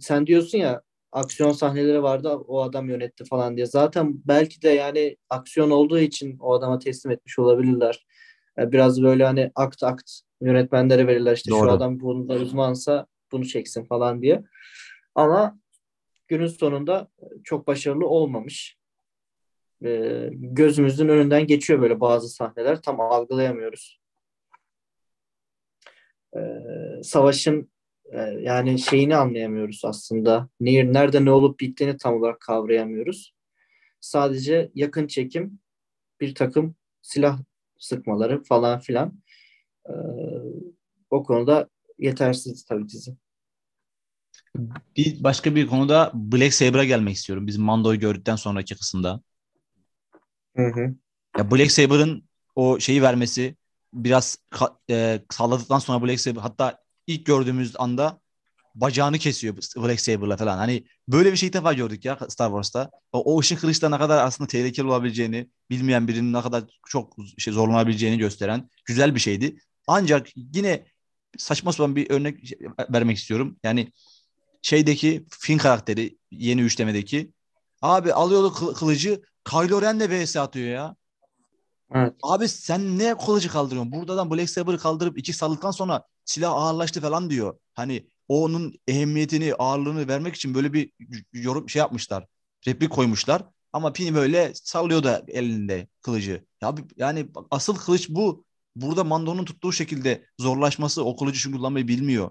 sen 0.00 0.26
diyorsun 0.26 0.58
ya 0.58 0.82
aksiyon 1.12 1.52
sahneleri 1.52 2.02
vardı 2.02 2.28
o 2.28 2.62
adam 2.62 2.88
yönetti 2.88 3.24
falan 3.24 3.56
diye. 3.56 3.66
Zaten 3.66 4.22
belki 4.24 4.62
de 4.62 4.68
yani 4.68 5.16
aksiyon 5.30 5.70
olduğu 5.70 5.98
için 5.98 6.38
o 6.38 6.54
adama 6.54 6.78
teslim 6.78 7.12
etmiş 7.12 7.38
olabilirler. 7.38 8.06
Yani 8.58 8.72
biraz 8.72 9.02
böyle 9.02 9.24
hani 9.24 9.52
akt 9.54 9.82
akt 9.82 10.10
yönetmenlere 10.40 11.06
verirler 11.06 11.36
işte 11.36 11.50
Doğru. 11.50 11.64
şu 11.64 11.70
adam 11.70 12.00
bunda 12.00 12.34
uzmansa 12.34 13.06
bunu 13.32 13.46
çeksin 13.46 13.84
falan 13.84 14.22
diye. 14.22 14.42
Ama 15.14 15.58
günün 16.28 16.46
sonunda 16.46 17.08
çok 17.44 17.66
başarılı 17.66 18.06
olmamış. 18.06 18.76
Ee, 19.84 20.28
gözümüzün 20.32 21.08
önünden 21.08 21.46
geçiyor 21.46 21.82
böyle 21.82 22.00
bazı 22.00 22.28
sahneler. 22.28 22.82
Tam 22.82 23.00
algılayamıyoruz. 23.00 24.00
Ee, 26.36 26.40
savaşın 27.02 27.62
e, 27.62 27.79
yani 28.40 28.78
şeyini 28.78 29.16
anlayamıyoruz 29.16 29.82
aslında. 29.84 30.48
Ne, 30.60 30.92
nerede 30.92 31.24
ne 31.24 31.30
olup 31.30 31.60
bittiğini 31.60 31.96
tam 31.96 32.14
olarak 32.14 32.40
kavrayamıyoruz. 32.40 33.34
Sadece 34.00 34.70
yakın 34.74 35.06
çekim, 35.06 35.58
bir 36.20 36.34
takım 36.34 36.74
silah 37.02 37.38
sıkmaları 37.78 38.42
falan 38.42 38.80
filan. 38.80 39.22
Ee, 39.88 39.92
o 41.10 41.22
konuda 41.22 41.68
yetersiz 41.98 42.64
tabii 42.64 42.88
dizi. 42.88 43.16
Bir 44.96 45.24
başka 45.24 45.54
bir 45.54 45.66
konuda 45.66 46.10
Black 46.14 46.54
Saber'a 46.54 46.84
gelmek 46.84 47.16
istiyorum. 47.16 47.46
Biz 47.46 47.56
Mando'yu 47.56 48.00
gördükten 48.00 48.36
sonraki 48.36 48.76
kısımda. 48.76 49.20
Hı 50.56 50.66
hı. 50.66 50.94
Ya 51.38 51.50
Black 51.50 51.72
Saber'ın 51.72 52.24
o 52.54 52.80
şeyi 52.80 53.02
vermesi 53.02 53.56
biraz 53.92 54.38
e, 54.90 55.20
salladıktan 55.30 55.78
sonra 55.78 56.06
Black 56.06 56.20
Saber 56.20 56.40
hatta 56.40 56.79
ilk 57.14 57.26
gördüğümüz 57.26 57.74
anda 57.78 58.20
bacağını 58.74 59.18
kesiyor 59.18 59.56
Black 59.56 60.00
Saber'la 60.00 60.36
falan. 60.36 60.58
Hani 60.58 60.84
böyle 61.08 61.32
bir 61.32 61.36
şey 61.36 61.46
ilk 61.46 61.52
defa 61.52 61.72
gördük 61.72 62.04
ya 62.04 62.18
Star 62.28 62.48
Wars'ta. 62.48 62.90
O, 63.12 63.34
o 63.34 63.40
ışın 63.40 63.56
kılıçla 63.56 63.88
ne 63.88 63.98
kadar 63.98 64.24
aslında 64.24 64.48
tehlikeli 64.48 64.86
olabileceğini, 64.86 65.50
bilmeyen 65.70 66.08
birinin 66.08 66.32
ne 66.32 66.42
kadar 66.42 66.64
çok 66.88 67.16
şey 67.38 67.52
zorlanabileceğini 67.52 68.18
gösteren 68.18 68.70
güzel 68.84 69.14
bir 69.14 69.20
şeydi. 69.20 69.56
Ancak 69.86 70.28
yine 70.36 70.84
saçma 71.38 71.72
sapan 71.72 71.96
bir 71.96 72.10
örnek 72.10 72.52
vermek 72.92 73.18
istiyorum. 73.18 73.56
Yani 73.62 73.92
şeydeki 74.62 75.26
Finn 75.30 75.58
karakteri 75.58 76.18
yeni 76.30 76.60
üçlemedeki 76.60 77.30
abi 77.82 78.12
alıyor 78.12 78.42
kı- 78.42 78.74
kılıcı 78.74 79.22
Kylo 79.44 79.82
Ren'le 79.82 80.24
vs 80.24 80.36
atıyor 80.36 80.68
ya. 80.68 80.96
Evet. 81.94 82.14
Abi 82.22 82.48
sen 82.48 82.98
ne 82.98 83.16
kılıcı 83.16 83.48
kaldırıyorsun? 83.48 83.92
Buradan 83.92 84.30
Black 84.30 84.50
Saber'ı 84.50 84.78
kaldırıp 84.78 85.18
iki 85.18 85.32
saldıktan 85.32 85.70
sonra 85.70 86.04
silah 86.24 86.52
ağırlaştı 86.52 87.00
falan 87.00 87.30
diyor. 87.30 87.58
Hani 87.74 88.08
onun 88.28 88.74
ehemmiyetini, 88.88 89.54
ağırlığını 89.54 90.08
vermek 90.08 90.34
için 90.34 90.54
böyle 90.54 90.72
bir 90.72 90.92
yorum 91.32 91.68
şey 91.68 91.80
yapmışlar. 91.80 92.26
Replik 92.66 92.90
koymuşlar. 92.90 93.42
Ama 93.72 93.92
Pini 93.92 94.14
böyle 94.14 94.52
sallıyor 94.54 95.02
da 95.02 95.24
elinde 95.28 95.88
kılıcı. 96.02 96.44
Ya 96.62 96.74
yani 96.96 97.28
asıl 97.50 97.76
kılıç 97.76 98.08
bu. 98.08 98.44
Burada 98.76 99.04
Mando'nun 99.04 99.44
tuttuğu 99.44 99.72
şekilde 99.72 100.26
zorlaşması 100.38 101.04
o 101.04 101.16
kılıcı 101.16 101.40
çünkü 101.40 101.56
kullanmayı 101.56 101.88
bilmiyor. 101.88 102.30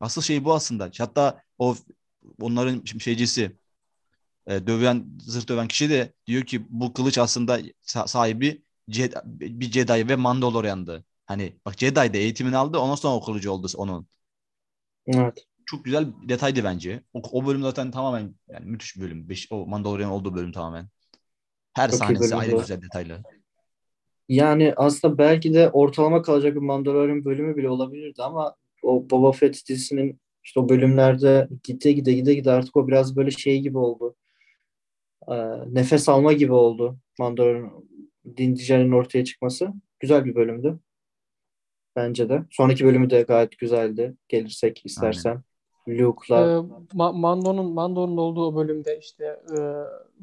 Asıl 0.00 0.22
şey 0.22 0.44
bu 0.44 0.54
aslında. 0.54 0.90
Hatta 0.98 1.42
o 1.58 1.76
onların 2.40 2.84
şeycisi 2.84 3.56
e, 4.46 4.66
döven 4.66 5.04
zırh 5.20 5.48
döven 5.48 5.68
kişi 5.68 5.90
de 5.90 6.12
diyor 6.26 6.42
ki 6.42 6.66
bu 6.70 6.92
kılıç 6.92 7.18
aslında 7.18 7.60
sa- 7.60 8.08
sahibi 8.08 8.62
Jedi, 8.88 9.16
bir 9.24 9.72
Jedi 9.72 10.08
ve 10.08 10.16
Mandalorian'dı. 10.16 11.04
Hani 11.26 11.56
bak 11.66 11.78
Jedi 11.78 12.12
de 12.12 12.18
eğitimini 12.18 12.56
aldı 12.56 12.78
ondan 12.78 12.94
sonra 12.94 13.14
o 13.14 13.24
kılıcı 13.24 13.52
oldu 13.52 13.66
onun. 13.76 14.06
Evet. 15.06 15.46
Çok 15.66 15.84
güzel 15.84 16.22
bir 16.22 16.28
detaydı 16.28 16.64
bence. 16.64 17.02
O, 17.12 17.22
o 17.32 17.46
bölüm 17.46 17.62
zaten 17.62 17.90
tamamen 17.90 18.34
yani 18.48 18.66
müthiş 18.66 18.96
bir 18.96 19.00
bölüm. 19.00 19.28
Beş, 19.28 19.52
o 19.52 19.66
Mandalorian 19.66 20.10
olduğu 20.10 20.34
bölüm 20.34 20.52
tamamen. 20.52 20.88
Her 21.72 21.90
Çok 21.90 21.98
sahnesi 21.98 22.34
ayrı 22.34 22.60
güzel 22.60 22.82
detaylı. 22.82 23.22
Yani 24.28 24.72
aslında 24.76 25.18
belki 25.18 25.54
de 25.54 25.70
ortalama 25.70 26.22
kalacak 26.22 26.54
bir 26.54 26.60
Mandalorian 26.60 27.24
bölümü 27.24 27.56
bile 27.56 27.68
olabilirdi 27.68 28.22
ama 28.22 28.56
o 28.82 29.10
Boba 29.10 29.32
Fett 29.32 29.68
dizisinin 29.68 30.20
işte 30.44 30.60
o 30.60 30.68
bölümlerde 30.68 31.48
gide 31.62 31.92
gide 31.92 32.12
gide 32.12 32.34
gide 32.34 32.50
artık 32.50 32.76
o 32.76 32.88
biraz 32.88 33.16
böyle 33.16 33.30
şey 33.30 33.60
gibi 33.60 33.78
oldu. 33.78 34.16
Ee, 35.28 35.34
nefes 35.74 36.08
alma 36.08 36.32
gibi 36.32 36.52
oldu 36.52 36.96
Mandalorian 37.18 37.84
Din 38.36 38.56
Djarin'in 38.56 38.92
ortaya 38.92 39.24
çıkması. 39.24 39.68
Güzel 40.00 40.24
bir 40.24 40.34
bölümdü. 40.34 40.78
Bence 41.96 42.28
de. 42.28 42.42
Sonraki 42.50 42.84
bölümü 42.84 43.10
de 43.10 43.22
gayet 43.22 43.58
güzeldi. 43.58 44.14
Gelirsek 44.28 44.86
istersen. 44.86 45.42
Ee, 45.86 45.98
Luke'la 45.98 46.64
Ma- 46.94 47.20
Mando'nun 47.20 47.72
Mando'nun 47.72 48.16
olduğu 48.16 48.46
o 48.46 48.56
bölümde 48.56 48.98
işte 48.98 49.24
e, 49.24 49.58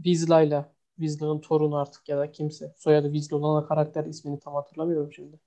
Vizla'yla 0.06 0.74
Vizla'nın 1.00 1.40
torunu 1.40 1.78
artık 1.78 2.10
ya 2.10 2.18
da 2.18 2.32
kimse 2.32 2.74
soyadı 2.78 3.12
Vizla 3.12 3.38
olan 3.38 3.68
karakter 3.68 4.06
ismini 4.06 4.40
tam 4.40 4.54
hatırlamıyorum 4.54 5.14
şimdi. 5.14 5.40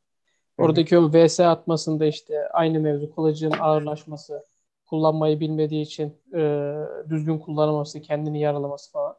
Oradaki 0.59 0.99
o 0.99 1.13
VS 1.13 1.41
atmasında 1.41 2.07
işte 2.07 2.49
aynı 2.49 2.81
mevzu 2.81 3.15
kılıcın 3.15 3.51
ağırlaşması, 3.51 4.45
kullanmayı 4.87 5.41
bilmediği 5.41 5.83
için 5.83 6.17
e, 6.35 6.73
düzgün 7.09 7.39
kullanamaması, 7.39 8.01
kendini 8.01 8.41
yaralaması 8.41 8.93
falan. 8.93 9.17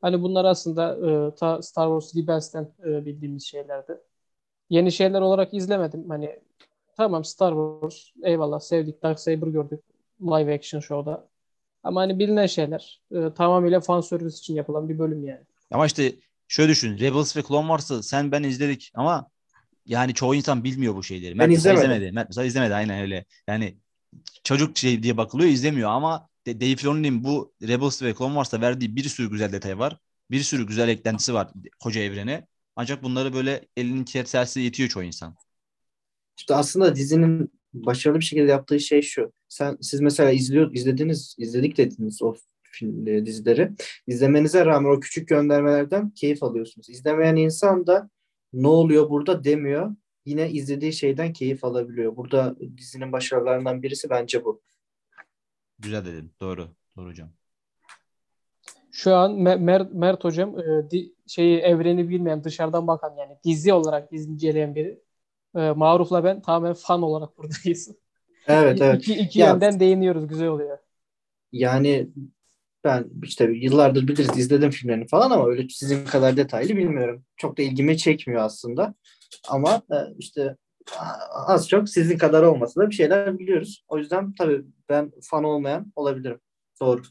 Hani 0.00 0.22
bunlar 0.22 0.44
aslında 0.44 0.96
e, 1.10 1.34
ta 1.34 1.62
Star 1.62 2.00
Wars 2.00 2.16
Rebels'ten 2.16 2.72
e, 2.84 3.06
bildiğimiz 3.06 3.44
şeylerdi. 3.44 3.98
Yeni 4.70 4.92
şeyler 4.92 5.20
olarak 5.20 5.54
izlemedim. 5.54 6.08
Hani 6.08 6.40
tamam 6.96 7.24
Star 7.24 7.52
Wars 7.52 7.96
eyvallah 8.22 8.60
sevdik 8.60 9.02
Darksaber 9.02 9.46
gördük 9.46 9.80
live 10.20 10.54
action 10.54 10.80
show'da. 10.80 11.28
Ama 11.82 12.00
hani 12.00 12.18
bilinen 12.18 12.46
şeyler 12.46 13.02
e, 13.12 13.34
tamamıyla 13.34 13.80
fan 13.80 14.00
service 14.00 14.36
için 14.36 14.54
yapılan 14.54 14.88
bir 14.88 14.98
bölüm 14.98 15.24
yani. 15.24 15.40
Ama 15.70 15.86
işte 15.86 16.12
şöyle 16.48 16.70
düşün. 16.70 16.98
Rebels 16.98 17.36
ve 17.36 17.42
Clone 17.42 17.66
Wars'ı 17.66 18.02
sen 18.02 18.32
ben 18.32 18.42
izledik 18.42 18.92
ama 18.94 19.30
yani 19.86 20.14
çoğu 20.14 20.34
insan 20.34 20.64
bilmiyor 20.64 20.94
bu 20.94 21.02
şeyleri. 21.02 21.34
Mert 21.34 21.48
mesela 21.48 21.74
izlemedim. 21.74 21.92
izlemedi. 21.92 22.14
Mert 22.14 22.28
mesela 22.28 22.44
izlemedi 22.44 22.74
aynen 22.74 23.00
öyle. 23.00 23.24
Yani 23.48 23.76
çocuk 24.44 24.78
şey 24.78 25.02
diye 25.02 25.16
bakılıyor 25.16 25.50
izlemiyor 25.50 25.90
ama 25.90 26.29
de- 26.46 26.60
Dave 26.60 26.76
Filoni'nin 26.76 27.24
bu 27.24 27.52
Rebels 27.62 28.02
ve 28.02 28.14
Clone 28.14 28.32
Wars'ta 28.32 28.60
verdiği 28.60 28.96
bir 28.96 29.04
sürü 29.04 29.30
güzel 29.30 29.52
detay 29.52 29.78
var. 29.78 29.98
Bir 30.30 30.40
sürü 30.40 30.66
güzel 30.66 30.88
eklentisi 30.88 31.34
var 31.34 31.48
koca 31.80 32.00
evrene. 32.00 32.46
Ancak 32.76 33.02
bunları 33.02 33.32
böyle 33.32 33.68
elinin 33.76 34.04
tersi 34.04 34.60
yetiyor 34.60 34.88
çoğu 34.88 35.02
insan. 35.02 35.36
İşte 36.38 36.54
aslında 36.54 36.96
dizinin 36.96 37.52
başarılı 37.74 38.18
bir 38.18 38.24
şekilde 38.24 38.50
yaptığı 38.50 38.80
şey 38.80 39.02
şu. 39.02 39.32
Sen 39.48 39.76
siz 39.80 40.00
mesela 40.00 40.30
izliyor 40.30 40.74
izlediniz, 40.74 41.34
izledik 41.38 41.76
dediniz 41.76 42.22
o 42.22 42.34
film, 42.62 43.06
e, 43.06 43.26
dizileri. 43.26 43.70
İzlemenize 44.06 44.66
rağmen 44.66 44.96
o 44.96 45.00
küçük 45.00 45.28
göndermelerden 45.28 46.10
keyif 46.10 46.42
alıyorsunuz. 46.42 46.90
İzlemeyen 46.90 47.36
insan 47.36 47.86
da 47.86 48.10
ne 48.52 48.68
oluyor 48.68 49.10
burada 49.10 49.44
demiyor. 49.44 49.96
Yine 50.26 50.50
izlediği 50.50 50.92
şeyden 50.92 51.32
keyif 51.32 51.64
alabiliyor. 51.64 52.16
Burada 52.16 52.56
dizinin 52.76 53.12
başarılarından 53.12 53.82
birisi 53.82 54.10
bence 54.10 54.44
bu. 54.44 54.62
Güzel 55.80 56.04
dedin. 56.04 56.32
Doğru. 56.40 56.68
Doğru 56.96 57.08
hocam. 57.08 57.28
Şu 58.92 59.14
an 59.14 59.32
Me- 59.32 59.56
Mert, 59.60 59.92
Mert 59.94 60.24
hocam 60.24 60.58
e, 60.58 60.90
di- 60.90 61.14
şeyi 61.26 61.58
evreni 61.58 62.08
bilmeyen 62.08 62.44
dışarıdan 62.44 62.86
bakan 62.86 63.16
yani 63.16 63.36
dizi 63.44 63.72
olarak 63.72 64.12
inceleyen 64.12 64.74
biri. 64.74 65.02
E, 65.56 65.70
Maruf'la 65.70 66.24
ben 66.24 66.42
tamamen 66.42 66.74
fan 66.74 67.02
olarak 67.02 67.38
buradayız. 67.38 67.96
Evet 68.46 68.80
evet. 68.82 69.02
İki, 69.02 69.14
iki 69.14 69.38
Ya- 69.38 69.48
yönden 69.50 69.80
değiniyoruz. 69.80 70.26
Güzel 70.26 70.48
oluyor. 70.48 70.78
Yani 71.52 72.08
ben 72.84 73.10
işte 73.22 73.44
yıllardır 73.44 74.08
biliriz 74.08 74.38
izledim 74.38 74.70
filmlerini 74.70 75.06
falan 75.06 75.30
ama 75.30 75.46
öyle 75.48 75.68
sizin 75.68 76.04
kadar 76.04 76.36
detaylı 76.36 76.76
bilmiyorum. 76.76 77.24
Çok 77.36 77.58
da 77.58 77.62
ilgimi 77.62 77.98
çekmiyor 77.98 78.42
aslında. 78.42 78.94
Ama 79.48 79.82
e, 79.92 79.96
işte 80.18 80.56
az 81.32 81.68
çok 81.68 81.88
sizin 81.88 82.18
kadar 82.18 82.42
olmasa 82.42 82.80
da 82.80 82.90
bir 82.90 82.94
şeyler 82.94 83.38
biliyoruz. 83.38 83.84
O 83.88 83.98
yüzden 83.98 84.34
tabii 84.34 84.62
ben 84.88 85.12
fan 85.22 85.44
olmayan 85.44 85.92
olabilirim. 85.96 86.40
Doğru. 86.80 87.02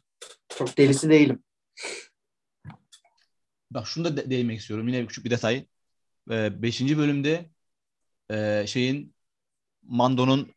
Çok 0.57 0.77
delisi 0.77 1.09
değilim. 1.09 1.43
Bak 3.71 3.87
şunu 3.87 4.05
da 4.05 4.17
de- 4.17 4.29
değinmek 4.29 4.59
istiyorum. 4.59 4.87
Yine 4.87 5.07
küçük 5.07 5.25
bir 5.25 5.29
detay. 5.29 5.65
Ee, 6.31 6.61
beşinci 6.61 6.97
bölümde 6.97 7.49
e, 8.31 8.63
şeyin 8.67 9.13
Mando'nun 9.83 10.51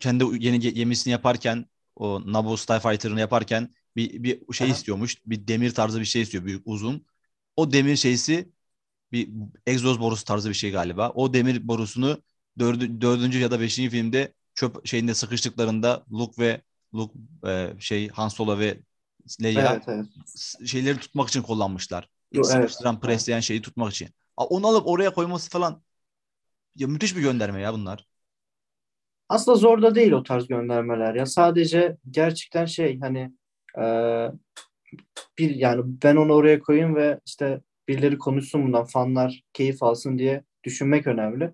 kendi 0.00 0.24
yeni 0.24 0.56
ge- 0.56 0.70
gemisini 0.70 1.12
yaparken 1.12 1.66
o 1.96 2.32
Naboo 2.32 2.56
Starfighter'ını 2.56 3.20
yaparken 3.20 3.74
bir, 3.96 4.22
bir 4.22 4.54
şey 4.54 4.66
Aha. 4.66 4.74
istiyormuş. 4.74 5.16
Bir 5.26 5.48
demir 5.48 5.74
tarzı 5.74 6.00
bir 6.00 6.04
şey 6.04 6.22
istiyor. 6.22 6.44
Büyük 6.44 6.62
uzun. 6.64 7.06
O 7.56 7.72
demir 7.72 7.96
şeysi 7.96 8.52
bir 9.12 9.30
egzoz 9.66 10.00
borusu 10.00 10.24
tarzı 10.24 10.48
bir 10.48 10.54
şey 10.54 10.70
galiba. 10.70 11.10
O 11.10 11.34
demir 11.34 11.68
borusunu 11.68 12.22
dördü, 12.58 13.00
dördüncü 13.00 13.38
ya 13.38 13.50
da 13.50 13.60
beşinci 13.60 13.90
filmde 13.90 14.32
çöp 14.54 14.86
şeyinde 14.86 15.14
sıkıştıklarında 15.14 16.04
Luke 16.12 16.42
ve 16.42 16.62
Luke 16.94 17.18
e, 17.46 17.72
şey 17.78 18.08
Han 18.08 18.28
Solo 18.28 18.58
ve 18.58 18.80
Leia 19.42 19.72
Evet 19.72 19.82
evet. 19.88 20.06
şeyleri 20.66 20.98
tutmak 20.98 21.28
için 21.28 21.42
kullanmışlar. 21.42 22.08
Evet. 22.34 22.46
Sıkıştıran, 22.46 23.00
presleyen 23.00 23.40
şeyi 23.40 23.62
tutmak 23.62 23.92
için. 23.92 24.08
Onu 24.36 24.66
alıp 24.66 24.86
oraya 24.86 25.12
koyması 25.12 25.50
falan 25.50 25.82
ya 26.76 26.88
müthiş 26.88 27.16
bir 27.16 27.20
gönderme 27.20 27.60
ya 27.60 27.72
bunlar. 27.74 28.06
Aslında 29.28 29.58
zor 29.58 29.82
da 29.82 29.94
değil 29.94 30.12
o 30.12 30.22
tarz 30.22 30.46
göndermeler 30.48 31.14
ya. 31.14 31.26
Sadece 31.26 31.96
gerçekten 32.10 32.64
şey 32.66 33.00
hani 33.00 33.32
e, 33.78 33.82
bir 35.38 35.54
yani 35.54 35.82
ben 36.02 36.16
onu 36.16 36.32
oraya 36.32 36.60
koyayım 36.60 36.94
ve 36.96 37.20
işte 37.26 37.60
birileri 37.88 38.18
konuşsun 38.18 38.64
bundan 38.66 38.84
fanlar 38.84 39.42
keyif 39.52 39.82
alsın 39.82 40.18
diye 40.18 40.44
düşünmek 40.64 41.06
önemli. 41.06 41.52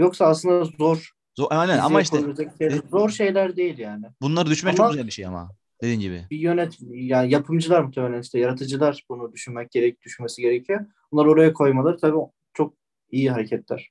Yoksa 0.00 0.26
aslında 0.26 0.64
zor. 0.64 1.10
Zor, 1.36 1.46
aynen 1.50 1.78
ama 1.78 2.00
işte 2.00 2.18
şeyler- 2.58 2.80
zor 2.90 3.10
şeyler 3.10 3.56
değil 3.56 3.78
yani. 3.78 4.06
bunları 4.20 4.50
düşünmek 4.50 4.80
Ama- 4.80 4.88
çok 4.88 4.92
güzel 4.92 5.06
bir 5.06 5.12
şey 5.12 5.26
ama. 5.26 5.50
Dediğin 5.82 6.00
gibi. 6.00 6.26
Bir 6.30 6.38
yönet 6.38 6.76
yani 6.90 7.32
yapımcılar 7.32 7.80
muhtemelen 7.80 8.22
işte 8.22 8.38
yaratıcılar 8.38 9.04
bunu 9.08 9.32
düşünmek 9.32 9.70
gerek 9.70 10.02
düşünmesi 10.02 10.42
gerekiyor. 10.42 10.86
Bunları 11.12 11.30
oraya 11.30 11.52
koymaları 11.52 11.96
tabii 11.98 12.16
çok 12.54 12.74
iyi 13.10 13.30
hareketler. 13.30 13.90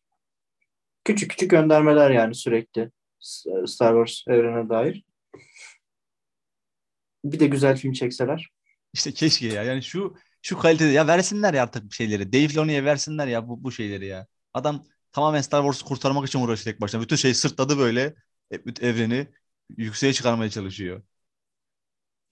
Küçük 1.06 1.32
küçük 1.32 1.52
göndermeler 1.52 2.12
yani 2.12 2.36
sürekli 2.36 2.92
Star 3.66 4.06
Wars 4.06 4.24
evrene 4.28 4.70
dair. 4.70 5.04
Bir 7.26 7.40
de 7.40 7.48
güzel 7.48 7.78
film 7.78 7.94
çekseler. 7.94 8.50
İşte 8.94 9.12
keşke 9.12 9.48
ya. 9.48 9.64
Yani 9.64 9.84
şu 9.84 10.16
şu 10.42 10.58
kalitede 10.58 10.90
ya 10.90 11.08
versinler 11.08 11.54
ya 11.54 11.64
artık 11.64 11.94
şeyleri. 11.94 12.34
Dave 12.34 12.48
Filoni'ye 12.48 12.86
versinler 12.86 13.28
ya 13.28 13.48
bu, 13.48 13.64
bu 13.64 13.72
şeyleri 13.72 14.06
ya. 14.06 14.28
Adam 14.54 14.86
tamamen 15.12 15.42
Star 15.42 15.62
Wars'u 15.62 15.86
kurtarmak 15.86 16.28
için 16.28 16.40
uğraşıyor 16.40 16.74
tek 16.74 16.82
başına. 16.82 17.02
Bütün 17.02 17.16
şey 17.16 17.34
sırtladı 17.34 17.78
böyle. 17.78 18.16
e, 18.52 18.66
bütün 18.66 18.86
evreni 18.88 19.28
yükseğe 19.78 20.14
çıkarmaya 20.14 20.50
çalışıyor. 20.50 21.04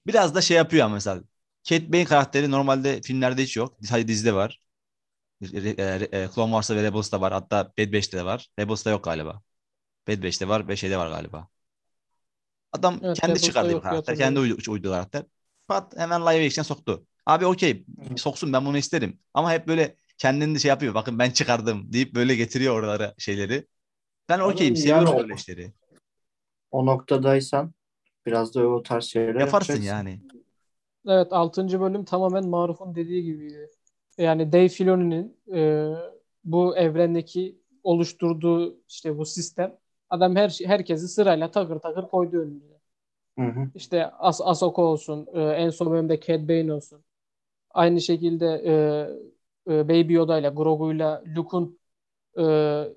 Biraz 0.07 0.35
da 0.35 0.41
şey 0.41 0.57
yapıyor 0.57 0.85
ama 0.85 0.93
mesela. 0.95 1.23
Cat 1.63 1.81
Bane 1.81 2.05
karakteri 2.05 2.51
normalde 2.51 3.01
filmlerde 3.01 3.43
hiç 3.43 3.57
yok. 3.57 3.77
Sadece 3.83 4.07
dizide 4.07 4.33
var. 4.33 4.61
E, 5.41 5.47
e, 6.11 6.29
Clone 6.35 6.51
Wars'ta 6.51 6.75
ve 6.75 6.83
Rebels'ta 6.83 7.21
var. 7.21 7.33
Hatta 7.33 7.73
Bad 7.79 7.93
Batch'te 7.93 8.17
de 8.17 8.25
var. 8.25 8.49
Rebels'ta 8.59 8.89
yok 8.89 9.03
galiba. 9.03 9.41
Bad 10.07 10.23
Batch'te 10.23 10.47
var 10.47 10.67
ve 10.67 10.75
şeyde 10.75 10.97
var 10.97 11.09
galiba. 11.09 11.47
Adam 12.71 12.99
Evet, 13.03 13.19
kendi 13.19 13.41
çıkardığı 13.41 13.69
bir 13.69 13.73
yok 13.73 13.83
karakter. 13.83 14.17
Kendi 14.17 14.39
uydu, 14.39 14.71
uydu 14.71 14.89
karakter. 14.91 15.23
Pat 15.67 15.97
hemen 15.97 16.21
live 16.21 16.45
action 16.45 16.63
soktu. 16.63 17.07
Abi 17.25 17.45
okey 17.45 17.85
soksun 18.17 18.53
ben 18.53 18.65
bunu 18.65 18.77
isterim. 18.77 19.19
Ama 19.33 19.51
hep 19.51 19.67
böyle 19.67 19.95
kendini 20.17 20.55
de 20.55 20.59
şey 20.59 20.69
yapıyor. 20.69 20.93
Bakın 20.93 21.19
ben 21.19 21.31
çıkardım 21.31 21.93
deyip 21.93 22.15
böyle 22.15 22.35
getiriyor 22.35 22.79
oralara 22.79 23.13
şeyleri. 23.17 23.67
Ben 24.29 24.39
okeyim 24.39 24.73
Yani 24.75 24.81
seviyorum 24.83 25.13
o- 25.15 25.21
öyle 25.23 25.33
işleri. 25.33 25.73
O 26.71 26.85
noktadaysan 26.85 27.73
biraz 28.25 28.55
da 28.55 28.67
o 28.67 28.83
tarz 28.83 29.03
şeyler 29.05 29.35
Yaparsın 29.35 29.73
yapacaksın. 29.73 29.83
yani. 29.83 30.19
Evet 31.07 31.27
6. 31.33 31.79
bölüm 31.81 32.05
tamamen 32.05 32.47
Maruf'un 32.47 32.95
dediği 32.95 33.23
gibiydi. 33.23 33.69
Yani 34.17 34.51
Dave 34.51 34.69
Filoni'nin 34.69 35.37
e, 35.53 35.91
bu 36.43 36.77
evrendeki 36.77 37.57
oluşturduğu 37.83 38.77
işte 38.87 39.17
bu 39.17 39.25
sistem 39.25 39.77
adam 40.09 40.35
her 40.35 40.49
şey- 40.49 40.67
herkesi 40.67 41.07
sırayla 41.07 41.51
takır 41.51 41.79
takır 41.79 42.03
koydu 42.03 42.37
önüne. 42.37 42.77
Hı 43.39 43.59
hı. 43.61 43.69
İşte 43.75 44.05
As 44.11 44.41
Ahsoka 44.41 44.81
olsun, 44.81 45.27
e, 45.33 45.41
en 45.41 45.69
son 45.69 45.91
bölümde 45.91 46.19
Cad 46.19 46.49
Bane 46.49 46.73
olsun. 46.73 47.03
Aynı 47.71 48.01
şekilde 48.01 48.45
e, 48.65 48.73
e, 49.69 49.89
Baby 49.89 50.13
Yoda 50.13 50.39
ile 50.39 50.49
Grogu'yla 50.49 51.23
Luke'un 51.37 51.79
e, 52.39 52.43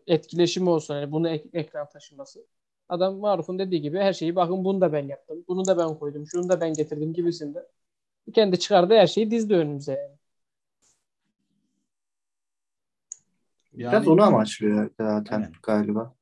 etkileşimi 0.07 0.71
olsun. 0.71 0.95
Yani 0.95 1.13
bunu 1.13 1.29
ek- 1.29 1.49
ekran 1.53 1.89
taşıması. 1.89 2.47
Adam 2.89 3.17
Maruf'un 3.19 3.59
dediği 3.59 3.81
gibi 3.83 3.99
her 3.99 4.13
şeyi 4.13 4.37
bakın 4.37 4.65
bunu 4.65 4.81
da 4.81 4.93
ben 4.93 5.07
yaptım. 5.09 5.45
Bunu 5.49 5.67
da 5.67 5.79
ben 5.79 5.99
koydum. 5.99 6.27
Şunu 6.27 6.49
da 6.49 6.61
ben 6.61 6.75
getirdim 6.75 7.13
gibisinde. 7.15 7.67
Kendi 8.35 8.59
çıkardığı 8.59 8.95
her 8.95 9.07
şeyi 9.07 9.31
dizdi 9.31 9.55
önümüze. 9.55 9.93
Yani. 9.93 10.17
Biraz 13.93 13.95
Yani 14.05 14.09
onu 14.09 14.23
amaçlıyor 14.23 14.91
zaten 15.01 15.37
Aynen. 15.37 15.53
galiba. 15.63 16.15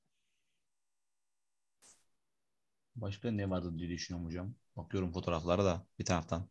başka 2.96 3.30
ne 3.30 3.50
vardı 3.50 3.78
diye 3.78 3.88
düşünüyorum 3.90 4.26
hocam. 4.28 4.54
Bakıyorum 4.76 5.12
fotoğraflara 5.12 5.64
da 5.64 5.86
bir 5.98 6.04
taraftan. 6.04 6.48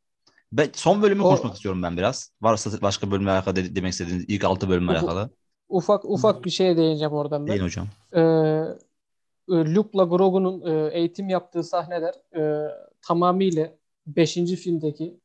Ben, 0.51 0.69
son 0.73 1.01
bölümü 1.01 1.21
O- 1.23 1.29
konuşmak 1.29 1.55
istiyorum 1.55 1.83
ben 1.83 1.97
biraz. 1.97 2.31
Varsa 2.41 2.81
başka 2.81 3.12
bölümle 3.12 3.31
alakalı 3.31 3.55
de- 3.55 3.75
demek 3.75 3.91
istediğiniz 3.91 4.25
ilk 4.27 4.43
altı 4.43 4.69
bölümle 4.69 4.91
Ufuk- 4.91 4.97
alakalı. 4.97 5.29
Ufak 5.69 6.05
ufak 6.05 6.45
bir 6.45 6.49
şeye 6.49 6.77
değineceğim 6.77 7.13
oradan 7.13 7.47
ben. 7.47 7.51
Değil 7.51 7.62
hocam. 7.63 7.88
Ee, 8.13 8.19
e, 9.49 9.55
Luke'la 9.75 10.03
Grogu'nun 10.03 10.62
e, 10.65 10.89
eğitim 10.97 11.29
yaptığı 11.29 11.63
sahneler 11.63 12.13
e, 12.36 12.71
tamamıyla 13.01 13.69
5. 14.07 14.33
filmdeki 14.55 15.19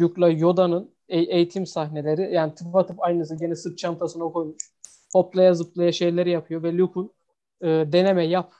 Luke'la 0.00 0.28
Yoda'nın 0.28 0.90
e- 1.08 1.20
eğitim 1.36 1.66
sahneleri 1.66 2.34
yani 2.34 2.54
tıpatıp 2.54 3.02
aynısı 3.02 3.36
gene 3.36 3.54
sırt 3.56 3.78
çantasına 3.78 4.24
koymuş. 4.24 4.56
Hoplaya 5.12 5.54
zıplaya 5.54 5.92
şeyleri 5.92 6.30
yapıyor 6.30 6.62
ve 6.62 6.76
Luke'un 6.76 7.12
e, 7.62 7.66
deneme 7.66 8.24
yap 8.26 8.52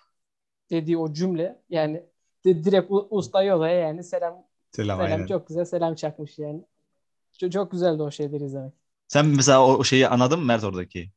dediği 0.70 0.98
o 0.98 1.12
cümle 1.12 1.62
yani 1.70 2.02
di- 2.44 2.64
direkt 2.64 2.90
u- 2.90 3.06
usta 3.10 3.42
Yoda'ya 3.42 3.74
yani 3.74 4.04
selam 4.04 4.42
Selam 4.72 5.06
selam 5.06 5.26
çok 5.26 5.48
güzel 5.48 5.64
selam 5.64 5.94
çakmış 5.94 6.38
yani. 6.38 6.64
Çok, 7.40 7.52
çok 7.52 7.70
güzeldi 7.70 8.02
o 8.02 8.10
şeyleri 8.10 8.44
izlemek. 8.44 8.72
Sen 9.08 9.26
mesela 9.26 9.66
o 9.66 9.84
şeyi 9.84 10.08
anladın 10.08 10.38
mı 10.38 10.44
Mert 10.44 10.64
oradaki? 10.64 11.10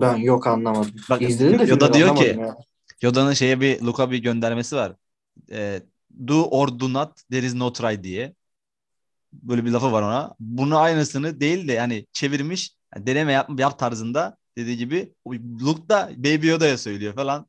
Ben 0.00 0.16
yok 0.16 0.46
anlamadım. 0.46 0.94
Bak, 1.10 1.22
İzledim 1.22 1.58
de 1.58 1.64
Yoda 1.64 1.92
diyor 1.92 2.16
ki- 2.16 2.36
ya. 2.40 2.56
Yoda'nın 3.02 3.32
şeye 3.32 3.60
bir 3.60 3.80
Luke'a 3.80 4.10
bir 4.10 4.18
göndermesi 4.18 4.76
var. 4.76 4.92
Ee, 5.50 5.82
do 6.28 6.44
or 6.44 6.80
do 6.80 6.92
not 6.92 7.22
there 7.30 7.46
is 7.46 7.54
no 7.54 7.72
try 7.72 8.02
diye. 8.02 8.34
Böyle 9.32 9.64
bir 9.64 9.70
lafı 9.70 9.92
var 9.92 10.02
ona. 10.02 10.34
Bunu 10.40 10.78
aynısını 10.78 11.40
değil 11.40 11.68
de 11.68 11.72
yani 11.72 12.06
çevirmiş 12.12 12.76
yani 12.94 13.06
deneme 13.06 13.32
yap, 13.32 13.60
yap 13.60 13.78
tarzında 13.78 14.36
dediği 14.56 14.76
gibi 14.76 15.14
Luke 15.62 15.88
da 15.88 16.10
Baby 16.16 16.48
Yoda'ya 16.48 16.78
söylüyor 16.78 17.14
falan. 17.14 17.46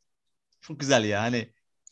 Çok 0.62 0.80
güzel 0.80 1.04
ya 1.04 1.21
hani 1.21 1.50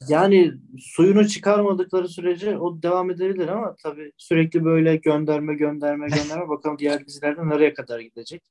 Yani 0.10 0.54
suyunu 0.80 1.28
çıkarmadıkları 1.28 2.08
sürece 2.08 2.58
o 2.58 2.82
devam 2.82 3.12
edebilir 3.12 3.48
ama 3.48 3.76
tabii 3.84 4.12
sürekli 4.18 4.66
böyle 4.66 4.96
gönderme 4.96 5.56
gönderme 5.56 6.08
gönderme 6.08 6.50
bakalım 6.50 6.78
diğer 6.80 7.06
dizilerde 7.06 7.50
nereye 7.50 7.74
kadar 7.74 8.00
gidecek. 8.00 8.42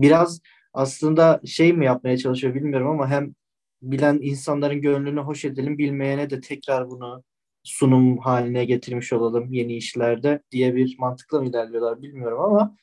Biraz 0.00 0.40
aslında 0.72 1.40
şey 1.46 1.72
mi 1.72 1.84
yapmaya 1.84 2.18
çalışıyor 2.18 2.54
bilmiyorum 2.54 2.88
ama 2.88 3.08
hem 3.08 3.34
bilen 3.82 4.18
insanların 4.22 4.80
gönlünü 4.80 5.20
hoş 5.20 5.44
edelim 5.44 5.78
bilmeyene 5.78 6.30
de 6.30 6.40
tekrar 6.40 6.90
bunu 6.90 7.24
sunum 7.64 8.18
haline 8.18 8.64
getirmiş 8.64 9.12
olalım 9.12 9.52
yeni 9.52 9.76
işlerde 9.76 10.42
diye 10.50 10.74
bir 10.74 10.96
mantıkla 10.98 11.40
mı 11.40 11.48
ilerliyorlar 11.48 12.02
bilmiyorum 12.02 12.40
ama 12.40 12.76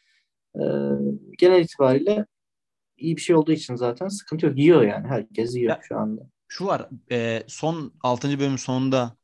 e, 0.56 0.64
genel 1.38 1.64
itibariyle 1.64 2.26
iyi 2.98 3.16
bir 3.16 3.22
şey 3.22 3.36
olduğu 3.36 3.52
için 3.52 3.76
zaten 3.76 4.08
sıkıntı 4.08 4.46
yok. 4.46 4.58
Yiyor 4.58 4.82
yani. 4.82 5.08
Herkes 5.08 5.56
yiyor 5.56 5.70
Ya- 5.70 5.80
şu 5.84 5.98
anda. 5.98 6.22
Şu 6.58 6.66
var 6.66 6.90
e, 7.12 7.44
son 7.48 7.94
6. 8.02 8.40
bölümün 8.40 8.56
sonunda 8.58 9.18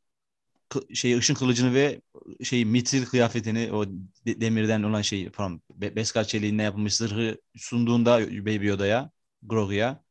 şey 0.93 1.17
ışın 1.17 1.33
kılıcını 1.35 1.73
ve 1.73 2.01
şey 2.43 2.65
mitril 2.65 3.05
kıyafetini 3.05 3.73
o 3.73 3.85
de- 4.27 4.41
demirden 4.41 4.83
olan 4.83 5.01
şey 5.01 5.31
falan 5.31 5.61
Be- 5.75 5.95
Beskar 5.95 6.23
çeliğinden 6.23 6.63
yapılmış 6.63 6.95
zırhı 6.95 7.37
sunduğunda 7.57 8.21
Baby 8.21 8.67
Yoda'ya 8.67 9.11
Grogu'ya 9.43 10.03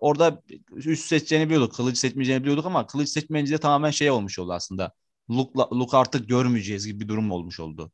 orada 0.00 0.42
üst 0.76 1.06
seçeceğini 1.06 1.46
biliyorduk. 1.46 1.74
Kılıç 1.76 1.98
seçmeyeceğini 1.98 2.42
biliyorduk 2.42 2.66
ama 2.66 2.86
kılıç 2.86 3.08
seçmeyince 3.08 3.54
de 3.54 3.58
tamamen 3.58 3.90
şey 3.90 4.10
olmuş 4.10 4.38
oldu 4.38 4.52
aslında. 4.52 4.92
Luke'la, 5.30 5.68
Luke 5.72 5.96
artık 5.96 6.28
görmeyeceğiz 6.28 6.86
gibi 6.86 7.00
bir 7.00 7.08
durum 7.08 7.30
olmuş 7.32 7.60
oldu. 7.60 7.92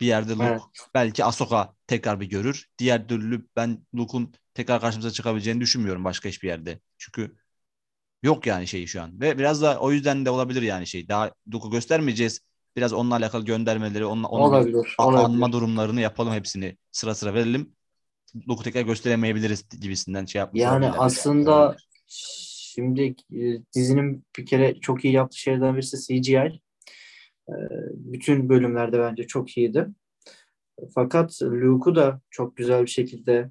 Bir 0.00 0.06
yerde 0.06 0.32
Luke 0.34 0.62
Evet. 0.62 0.62
belki 0.94 1.24
Ahsoka 1.24 1.74
tekrar 1.86 2.20
bir 2.20 2.26
görür. 2.26 2.66
Diğer 2.78 3.08
türlü 3.08 3.48
ben 3.56 3.86
Luke'un 3.94 4.34
tekrar 4.54 4.80
karşımıza 4.80 5.10
çıkabileceğini 5.10 5.60
düşünmüyorum 5.60 6.04
başka 6.04 6.28
hiçbir 6.28 6.48
yerde. 6.48 6.80
Çünkü 6.98 7.36
yok 8.26 8.46
yani 8.46 8.66
şey 8.66 8.86
şu 8.86 9.02
an. 9.02 9.20
Ve 9.20 9.38
biraz 9.38 9.62
da 9.62 9.80
o 9.80 9.92
yüzden 9.92 10.24
de 10.24 10.30
olabilir 10.30 10.62
yani 10.62 10.86
şey. 10.86 11.08
Daha 11.08 11.30
Luke'u 11.52 11.70
göstermeyeceğiz. 11.70 12.40
Biraz 12.76 12.92
onunla 12.92 13.14
alakalı 13.14 13.44
göndermeleri, 13.44 14.04
onunla, 14.04 14.28
onun 14.28 14.42
Olabilir. 14.42 14.94
anma 14.98 15.52
durumlarını 15.52 16.00
yapalım 16.00 16.32
hepsini. 16.32 16.76
Sıra 16.92 17.14
sıra 17.14 17.34
verelim. 17.34 17.72
Luke'u 18.48 18.64
tekrar 18.64 18.82
gösteremeyebiliriz 18.82 19.68
gibisinden 19.80 20.24
şey 20.24 20.38
yapmış 20.38 20.62
Yani 20.62 20.90
aslında 20.90 21.76
şimdi 22.06 23.14
e, 23.32 23.62
dizinin 23.74 24.24
bir 24.38 24.46
kere 24.46 24.80
çok 24.80 25.04
iyi 25.04 25.14
yaptığı 25.14 25.38
şeylerden 25.38 25.74
birisi 25.76 25.96
CGI. 26.22 26.60
E, 27.48 27.54
Bütün 27.92 28.48
bölümlerde 28.48 28.98
bence 28.98 29.26
çok 29.26 29.56
iyiydi. 29.56 29.86
Fakat 30.94 31.42
Luke'u 31.42 31.94
da 31.94 32.20
çok 32.30 32.56
güzel 32.56 32.82
bir 32.82 32.90
şekilde 32.90 33.50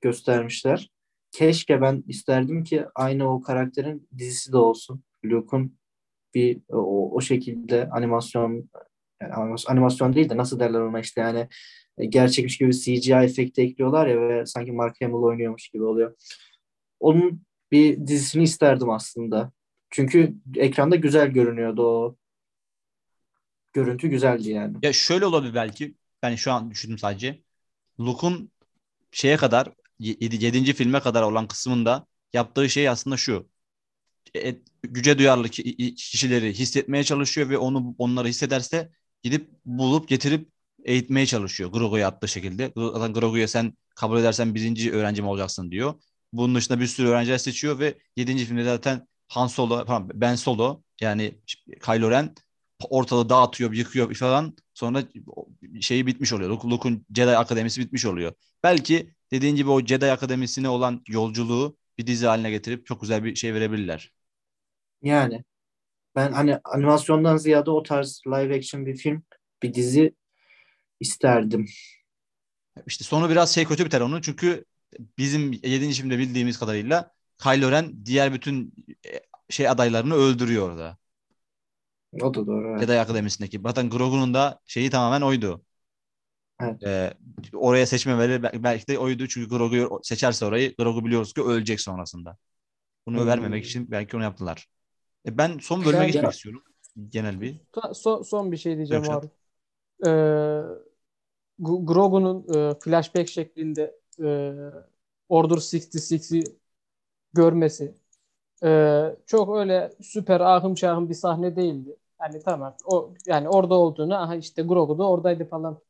göstermişler. 0.00 0.90
Keşke 1.34 1.80
ben 1.80 2.04
isterdim 2.08 2.64
ki 2.64 2.84
aynı 2.94 3.34
o 3.34 3.42
karakterin 3.42 4.08
dizisi 4.18 4.52
de 4.52 4.56
olsun. 4.56 5.04
Luke'un 5.24 5.78
bir 6.34 6.60
o, 6.68 7.10
o 7.16 7.20
şekilde 7.20 7.88
animasyon 7.90 8.70
yani 9.22 9.32
animas- 9.32 9.70
animasyon 9.70 10.14
değil 10.14 10.28
de 10.28 10.36
nasıl 10.36 10.60
derler 10.60 10.80
ona 10.80 11.00
işte 11.00 11.20
yani 11.20 11.48
e, 11.98 12.06
gerçekmiş 12.06 12.58
gibi 12.58 12.72
CGI 12.72 13.14
efekti 13.14 13.62
ekliyorlar 13.62 14.06
ya 14.06 14.28
ve 14.28 14.46
sanki 14.46 14.72
Mark 14.72 15.00
Hamill 15.00 15.14
oynuyormuş 15.14 15.68
gibi 15.68 15.84
oluyor. 15.84 16.14
Onun 17.00 17.42
bir 17.72 18.06
dizisini 18.06 18.42
isterdim 18.42 18.90
aslında. 18.90 19.52
Çünkü 19.90 20.34
ekranda 20.56 20.96
güzel 20.96 21.28
görünüyordu 21.28 21.82
o. 21.82 22.16
Görüntü 23.72 24.08
güzeldi 24.08 24.50
yani. 24.50 24.76
Ya 24.82 24.92
şöyle 24.92 25.26
olabilir 25.26 25.54
belki. 25.54 25.94
Ben 26.22 26.34
şu 26.34 26.52
an 26.52 26.70
düşündüm 26.70 26.98
sadece. 26.98 27.42
Luke'un 28.00 28.50
şeye 29.12 29.36
kadar 29.36 29.68
7. 29.98 30.74
filme 30.74 31.00
kadar 31.00 31.22
olan 31.22 31.48
kısmında 31.48 32.06
yaptığı 32.32 32.70
şey 32.70 32.88
aslında 32.88 33.16
şu. 33.16 33.48
E, 34.36 34.56
güce 34.82 35.18
duyarlı 35.18 35.48
ki- 35.48 35.94
kişileri 35.94 36.52
hissetmeye 36.54 37.04
çalışıyor 37.04 37.50
ve 37.50 37.58
onu 37.58 37.94
onları 37.98 38.28
hissederse 38.28 38.90
gidip 39.22 39.50
bulup 39.64 40.08
getirip 40.08 40.48
eğitmeye 40.84 41.26
çalışıyor. 41.26 41.70
Grogu'ya 41.70 42.08
attığı 42.08 42.28
şekilde. 42.28 42.72
Zaten 42.76 43.12
Grogu'ya 43.12 43.48
sen 43.48 43.74
kabul 43.96 44.18
edersen 44.20 44.54
birinci 44.54 44.92
öğrencim 44.92 45.26
olacaksın 45.26 45.70
diyor. 45.70 45.94
Bunun 46.32 46.54
dışında 46.54 46.80
bir 46.80 46.86
sürü 46.86 47.08
öğrenciler 47.08 47.38
seçiyor 47.38 47.78
ve 47.78 47.98
7. 48.16 48.44
filmde 48.46 48.64
zaten 48.64 49.08
Han 49.28 49.46
Solo, 49.46 49.84
pardon, 49.84 50.10
Ben 50.14 50.34
Solo 50.34 50.82
yani 51.00 51.34
Kylo 51.84 52.10
Ren 52.10 52.34
ortalığı 52.90 53.28
dağıtıyor, 53.28 53.72
yıkıyor 53.72 54.14
falan. 54.14 54.56
Sonra 54.74 55.02
şeyi 55.80 56.06
bitmiş 56.06 56.32
oluyor. 56.32 56.50
Luke- 56.50 56.70
Luke'un 56.70 57.06
Jedi 57.16 57.36
Akademisi 57.36 57.80
bitmiş 57.80 58.04
oluyor. 58.06 58.32
Belki 58.62 59.13
dediğin 59.30 59.56
gibi 59.56 59.70
o 59.70 59.80
Jedi 59.80 60.12
Akademisi'ne 60.12 60.68
olan 60.68 61.02
yolculuğu 61.08 61.76
bir 61.98 62.06
dizi 62.06 62.26
haline 62.26 62.50
getirip 62.50 62.86
çok 62.86 63.00
güzel 63.00 63.24
bir 63.24 63.34
şey 63.34 63.54
verebilirler. 63.54 64.12
Yani 65.02 65.44
ben 66.16 66.32
hani 66.32 66.58
animasyondan 66.64 67.36
ziyade 67.36 67.70
o 67.70 67.82
tarz 67.82 68.22
live 68.26 68.56
action 68.56 68.86
bir 68.86 68.96
film, 68.96 69.22
bir 69.62 69.74
dizi 69.74 70.14
isterdim. 71.00 71.66
İşte 72.86 73.04
sonu 73.04 73.30
biraz 73.30 73.54
şey 73.54 73.64
kötü 73.64 73.84
biter 73.84 74.00
onun 74.00 74.20
çünkü 74.20 74.64
bizim 75.18 75.52
7. 75.52 75.92
filmde 75.92 76.18
bildiğimiz 76.18 76.58
kadarıyla 76.58 77.10
Kylo 77.42 77.70
Ren 77.70 78.06
diğer 78.06 78.32
bütün 78.32 78.74
e, 79.06 79.20
şey 79.50 79.68
adaylarını 79.68 80.14
öldürüyor 80.14 80.68
orada. 80.70 80.98
O 82.22 82.34
da 82.34 82.46
doğru. 82.46 82.70
evet. 82.70 82.80
Jedi 82.80 83.00
Akademisi'ndeki. 83.00 83.60
Zaten 83.60 83.90
Grogu'nun 83.90 84.34
da 84.34 84.60
şeyi 84.66 84.90
tamamen 84.90 85.20
oydu. 85.20 85.64
Evet. 86.60 86.80
Ee, 86.86 87.14
oraya 87.54 87.86
seçmemeleri 87.86 88.42
bel- 88.42 88.62
belki 88.62 88.86
de 88.88 88.98
oydu. 88.98 89.28
Çünkü 89.28 89.48
Grogu'yu 89.50 90.00
seçerse 90.02 90.44
orayı 90.46 90.76
Grogu 90.76 91.04
biliyoruz 91.06 91.32
ki 91.34 91.42
ölecek 91.42 91.80
sonrasında. 91.80 92.36
Bunu 93.06 93.26
Hmm. 93.26 93.26
vermemek 93.26 93.66
için 93.66 93.92
belki 93.92 94.16
onu 94.18 94.24
yaptılar. 94.24 94.68
E 95.26 95.38
ben 95.38 95.58
son 95.58 95.86
bölüme 95.86 96.06
geçmek 96.06 96.32
istiyorum. 96.32 96.64
Genel 97.10 97.40
bir. 97.40 97.60
Son, 97.94 98.22
son 98.22 98.52
bir 98.52 98.56
şey 98.56 98.76
diyeceğim 98.76 99.08
Yok, 99.08 99.10
abi. 99.10 99.30
Ee, 100.06 100.62
Grogu'nun 101.58 102.44
e, 102.70 102.74
flashback 102.80 103.28
şeklinde 103.28 103.96
e, 104.22 104.26
Order 105.28 105.56
66'i 105.56 106.44
görmesi 107.34 107.94
e, 108.64 109.16
çok 109.26 109.56
öyle 109.56 109.92
süper 110.02 110.40
ahım 110.40 110.78
şahım 110.78 111.08
bir 111.10 111.14
sahne 111.14 111.56
değildi. 111.56 111.96
Yani 112.22 112.42
tamam 112.44 112.76
o 112.86 113.14
yani 113.26 113.50
orada 113.50 113.74
olduğunu 113.74 114.16
aha 114.22 114.36
işte 114.36 114.62
Grogu 114.62 114.98
da 114.98 115.10
oradaydı 115.10 115.44
falan 115.48 115.80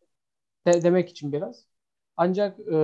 de- 0.67 0.83
demek 0.83 1.09
için 1.11 1.33
biraz. 1.33 1.67
Ancak 2.17 2.61
e, 2.61 2.75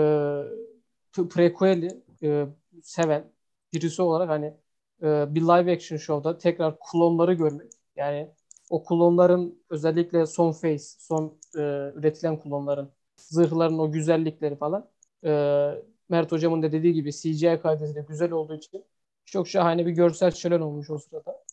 prequel'i 1.31 2.03
e, 2.23 2.47
seven 2.83 3.33
birisi 3.73 4.03
olarak 4.03 4.29
hani 4.29 4.47
e, 5.03 5.35
bir 5.35 5.41
live 5.43 5.73
action 5.73 5.99
show'da 5.99 6.39
tekrar 6.39 6.75
klonları 6.93 7.33
görmek 7.35 7.73
yani 7.97 8.31
o 8.71 8.85
klonların 8.85 9.63
özellikle 9.71 10.27
son 10.27 10.53
face, 10.53 10.79
son 10.99 11.39
e, 11.57 11.61
üretilen 11.95 12.41
klonların 12.41 12.93
zırhların 13.17 13.79
o 13.79 13.93
güzellikleri 13.93 14.57
falan 14.57 14.91
e, 15.25 15.31
Mert 16.09 16.33
hocamın 16.33 16.63
da 16.63 16.73
dediği 16.73 16.93
gibi 16.95 17.13
CGI 17.13 17.61
kalitesi 17.61 18.05
güzel 18.09 18.31
olduğu 18.33 18.55
için 18.57 18.85
çok 19.25 19.49
şahane 19.49 19.87
bir 19.87 19.91
görsel 19.93 20.31
şölen 20.31 20.61
olmuş 20.61 20.91
o 20.91 20.99
sırada. 20.99 21.45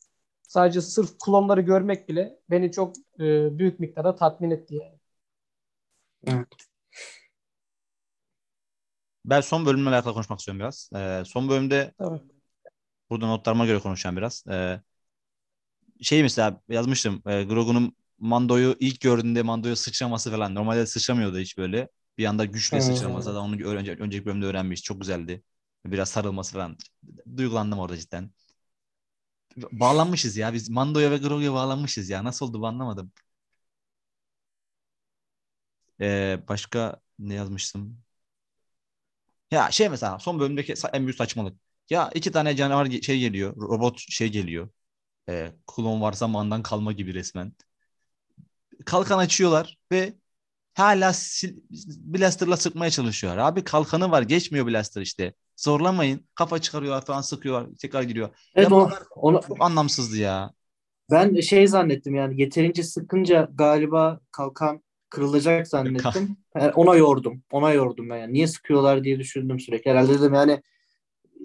Sadece 0.44 0.82
sırf 0.82 1.20
klonları 1.26 1.62
görmek 1.62 2.10
bile 2.10 2.40
beni 2.52 2.72
çok 2.72 2.96
e, 3.22 3.60
büyük 3.60 3.80
miktarda 3.82 4.16
tatmin 4.16 4.52
etti 4.52 4.76
yani. 4.76 4.97
Ben 9.26 9.42
son 9.42 9.66
bölümle 9.66 9.90
alakalı 9.90 10.14
konuşmak 10.14 10.40
istiyorum 10.40 10.60
biraz. 10.60 10.90
Ee, 10.96 11.24
son 11.26 11.50
bölümde 11.50 11.94
Tabii. 11.98 12.22
burada 13.10 13.28
notlarıma 13.28 13.66
göre 13.66 13.80
konuşacağım 13.80 14.18
biraz. 14.18 14.44
Ee, 14.50 14.82
şey 16.02 16.24
mesela 16.24 16.62
yazmıştım. 16.70 17.22
E, 17.28 17.44
Grogu'nun 17.44 17.96
Mando'yu 18.20 18.76
ilk 18.80 19.02
gördüğünde 19.02 19.42
Mando'ya 19.42 19.76
sıçraması 19.76 20.32
falan. 20.32 20.56
Normalde 20.56 20.86
sıçramıyordu 20.86 21.40
hiç 21.40 21.58
böyle. 21.58 21.90
Bir 22.18 22.26
anda 22.26 22.46
güçle 22.46 22.82
sıçraması 22.82 23.36
da 23.36 23.42
onu 23.42 23.64
önce, 23.64 23.96
önceki 24.00 24.26
bölümde 24.26 24.46
öğrenmiş. 24.46 24.84
Çok 24.84 25.02
güzeldi. 25.02 25.44
Biraz 25.86 26.10
sarılması 26.10 26.54
falan. 26.54 26.78
Duygulandım 27.38 27.80
orada 27.80 27.98
cidden. 27.98 28.32
Bağlanmışız 29.72 30.38
ya. 30.38 30.54
Biz 30.54 30.70
Mando'ya 30.70 31.12
ve 31.12 31.18
Grogu'ya 31.18 31.54
bağlanmışız 31.54 32.10
ya. 32.10 32.24
Nasıl 32.24 32.48
oldu 32.48 32.62
bu 32.62 32.68
anlamadım. 32.68 33.12
Ee, 36.02 36.40
başka 36.50 37.02
ne 37.20 37.34
yazmıştım? 37.34 38.04
Ya 39.52 39.72
şey 39.72 39.90
mesela 39.90 40.20
son 40.20 40.40
bölümdeki 40.40 40.74
en 40.94 41.04
büyük 41.04 41.18
saçmalık. 41.18 41.60
Ya 41.90 42.12
iki 42.16 42.32
tane 42.32 42.56
canavar 42.56 42.86
şey 43.02 43.20
geliyor. 43.20 43.56
Robot 43.58 44.00
şey 44.00 44.30
geliyor. 44.30 44.70
Ee, 45.30 45.54
klon 45.68 46.02
var 46.02 46.14
zamandan 46.14 46.64
kalma 46.64 46.92
gibi 46.94 47.14
resmen. 47.14 47.54
Kalkan 48.86 49.18
açıyorlar 49.18 49.78
ve 49.92 50.14
hala 50.76 51.10
sil- 51.14 51.60
blasterla 52.14 52.58
sıkmaya 52.58 52.92
çalışıyorlar. 52.92 53.40
Abi 53.48 53.64
kalkanı 53.64 54.12
var 54.12 54.22
geçmiyor 54.22 54.68
blaster 54.68 55.02
işte. 55.02 55.34
Zorlamayın. 55.58 56.28
Kafa 56.36 56.62
çıkarıyorlar 56.62 57.06
falan 57.06 57.22
sıkıyorlar. 57.22 57.70
Tekrar 57.80 58.04
giriyor. 58.04 58.30
Evet 58.56 58.72
Ya 58.72 58.76
o, 58.76 58.90
onu, 59.16 59.42
çok 59.48 59.64
anlamsızdı 59.64 60.18
ya. 60.18 60.54
Ben 61.12 61.40
şey 61.40 61.68
zannettim 61.68 62.16
yani 62.16 62.42
yeterince 62.42 62.84
sıkınca 62.84 63.50
galiba 63.54 64.20
kalkan 64.32 64.84
kırılacak 65.10 65.68
zannettim. 65.68 66.38
Yani 66.56 66.72
ona 66.72 66.96
yordum. 66.96 67.44
Ona 67.52 67.72
yordum 67.74 68.10
ben 68.10 68.18
yani. 68.18 68.34
Niye 68.34 68.48
sıkıyorlar 68.48 69.04
diye 69.04 69.20
düşündüm 69.20 69.60
sürekli. 69.60 69.92
Herhalde 69.92 70.14
dedim 70.20 70.34
yani 70.34 70.62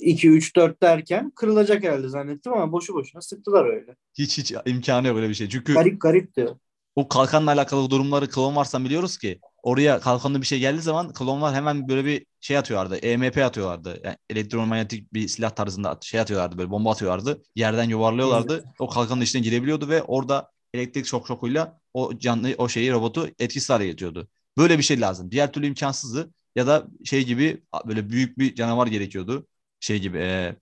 2 0.00 0.28
3 0.30 0.56
4 0.56 0.82
derken 0.82 1.32
kırılacak 1.36 1.84
herhalde 1.84 2.08
zannettim 2.08 2.52
ama 2.52 2.72
boşu 2.72 2.94
boşuna 2.94 3.22
sıktılar 3.22 3.64
öyle. 3.64 3.96
Hiç 4.18 4.38
hiç 4.38 4.54
imkanı 4.66 5.06
yok 5.06 5.16
öyle 5.16 5.28
bir 5.28 5.34
şey. 5.34 5.48
Çünkü 5.48 5.74
Garip 5.74 6.00
garipti. 6.00 6.48
o 6.96 7.08
kalkanla 7.08 7.50
alakalı 7.52 7.90
durumları 7.90 8.30
Clone 8.30 8.54
Wars'tan 8.54 8.84
biliyoruz 8.84 9.18
ki 9.18 9.40
oraya 9.62 10.00
kalkanlı 10.00 10.40
bir 10.40 10.46
şey 10.46 10.58
geldiği 10.58 10.80
zaman 10.82 11.12
klonlar 11.12 11.54
hemen 11.54 11.88
böyle 11.88 12.04
bir 12.04 12.26
şey 12.40 12.58
atıyorlardı. 12.58 12.96
EMP 12.96 13.38
atıyorlardı. 13.38 14.00
Yani 14.04 14.16
elektromanyetik 14.30 15.14
bir 15.14 15.28
silah 15.28 15.50
tarzında 15.50 15.98
şey 16.02 16.20
atıyorlardı 16.20 16.58
böyle 16.58 16.70
bomba 16.70 16.90
atıyorlardı. 16.90 17.42
Yerden 17.56 17.88
yuvarlıyorlardı. 17.88 18.64
O 18.78 18.88
kalkanın 18.88 19.20
içine 19.20 19.42
girebiliyordu 19.42 19.88
ve 19.88 20.02
orada 20.02 20.50
elektrik 20.74 21.06
şok 21.06 21.26
şokuyla 21.28 21.80
o 21.94 22.18
canlı 22.18 22.54
o 22.58 22.68
şeyi 22.68 22.92
robotu 22.92 23.28
etkisiz 23.38 23.70
hale 23.70 23.86
getiriyordu. 23.86 24.28
Böyle 24.58 24.78
bir 24.78 24.82
şey 24.82 25.00
lazım. 25.00 25.30
Diğer 25.30 25.52
türlü 25.52 25.66
imkansızdı. 25.66 26.30
Ya 26.56 26.66
da 26.66 26.86
şey 27.04 27.24
gibi 27.24 27.62
böyle 27.86 28.10
büyük 28.10 28.38
bir 28.38 28.54
canavar 28.54 28.86
gerekiyordu. 28.86 29.46
Şey 29.80 29.98
gibi 30.00 30.18
e, 30.18 30.56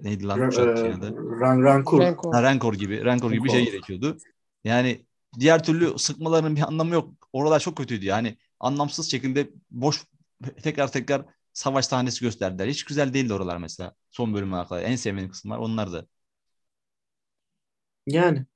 neydi 0.00 0.26
lan? 0.26 0.48
Uçak 0.48 0.78
e? 0.78 0.90
Ran. 1.40 1.62
Rancor. 1.62 2.02
Ha, 2.32 2.42
Rancor 2.42 2.74
gibi. 2.74 3.04
Rancor 3.04 3.32
gibi 3.32 3.44
bir 3.44 3.50
şey 3.50 3.64
gerekiyordu. 3.64 4.18
Yani 4.64 5.06
diğer 5.40 5.62
türlü 5.62 5.98
sıkmaların 5.98 6.56
bir 6.56 6.62
anlamı 6.62 6.94
yok. 6.94 7.14
Oralar 7.32 7.60
çok 7.60 7.76
kötüydü. 7.76 8.06
Yani 8.06 8.36
anlamsız 8.60 9.10
şekilde 9.10 9.50
boş 9.70 10.04
tekrar 10.62 10.92
tekrar 10.92 11.24
savaş 11.52 11.86
sahnesi 11.86 12.24
gösterdiler. 12.24 12.68
Hiç 12.68 12.84
güzel 12.84 13.14
değildi 13.14 13.34
oralar 13.34 13.56
mesela. 13.56 13.94
Son 14.10 14.34
bölüme 14.34 14.64
kadar. 14.64 14.82
En 14.82 14.96
sevdiğim 14.96 15.30
kısımlar 15.30 15.58
onlar 15.58 15.92
da. 15.92 16.06
Yani 18.06 18.46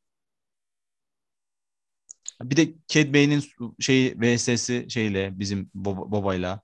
Bir 2.42 2.56
de 2.56 2.74
Cad 2.88 3.08
Bane'in 3.14 3.44
şeyi 3.80 4.20
VSS'i 4.20 4.86
şeyle 4.90 5.38
bizim 5.38 5.70
Bob- 5.74 6.10
Boba'yla 6.12 6.60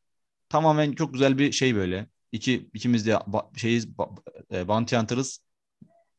tamamen 0.48 0.92
çok 0.92 1.12
güzel 1.14 1.38
bir 1.38 1.52
şey 1.52 1.76
böyle. 1.76 2.08
İki 2.32 2.70
ikimiz 2.74 3.06
de 3.06 3.10
ba- 3.12 3.58
şeyiz 3.58 3.86
ba- 3.88 4.18
e, 4.54 4.68
Bounty 4.68 4.96
Hunter'ız. 4.96 5.40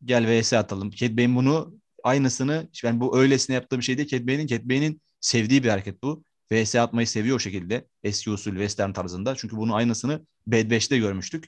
Gel 0.05 0.27
VS 0.27 0.57
atalım. 0.57 0.89
Cad 0.91 1.17
Bane 1.17 1.35
bunu 1.35 1.75
aynısını 2.03 2.69
ben 2.83 2.99
bu 3.01 3.19
öylesine 3.19 3.55
yaptığı 3.55 3.77
bir 3.77 3.83
şey 3.83 3.97
değil. 3.97 4.07
Cad 4.09 4.27
Bane'in 4.27 4.47
Cad 4.47 4.63
Bane'in 4.65 5.01
sevdiği 5.21 5.63
bir 5.63 5.69
hareket 5.69 6.03
bu. 6.03 6.23
VS 6.51 6.81
atmayı 6.81 7.07
seviyor 7.07 7.35
o 7.35 7.39
şekilde. 7.39 7.87
Eski 8.03 8.29
usul 8.31 8.51
western 8.51 8.93
tarzında. 8.93 9.35
Çünkü 9.35 9.57
bunun 9.57 9.73
aynısını 9.73 10.25
Bad 10.47 10.71
Batch'te 10.71 10.97
görmüştük. 10.97 11.45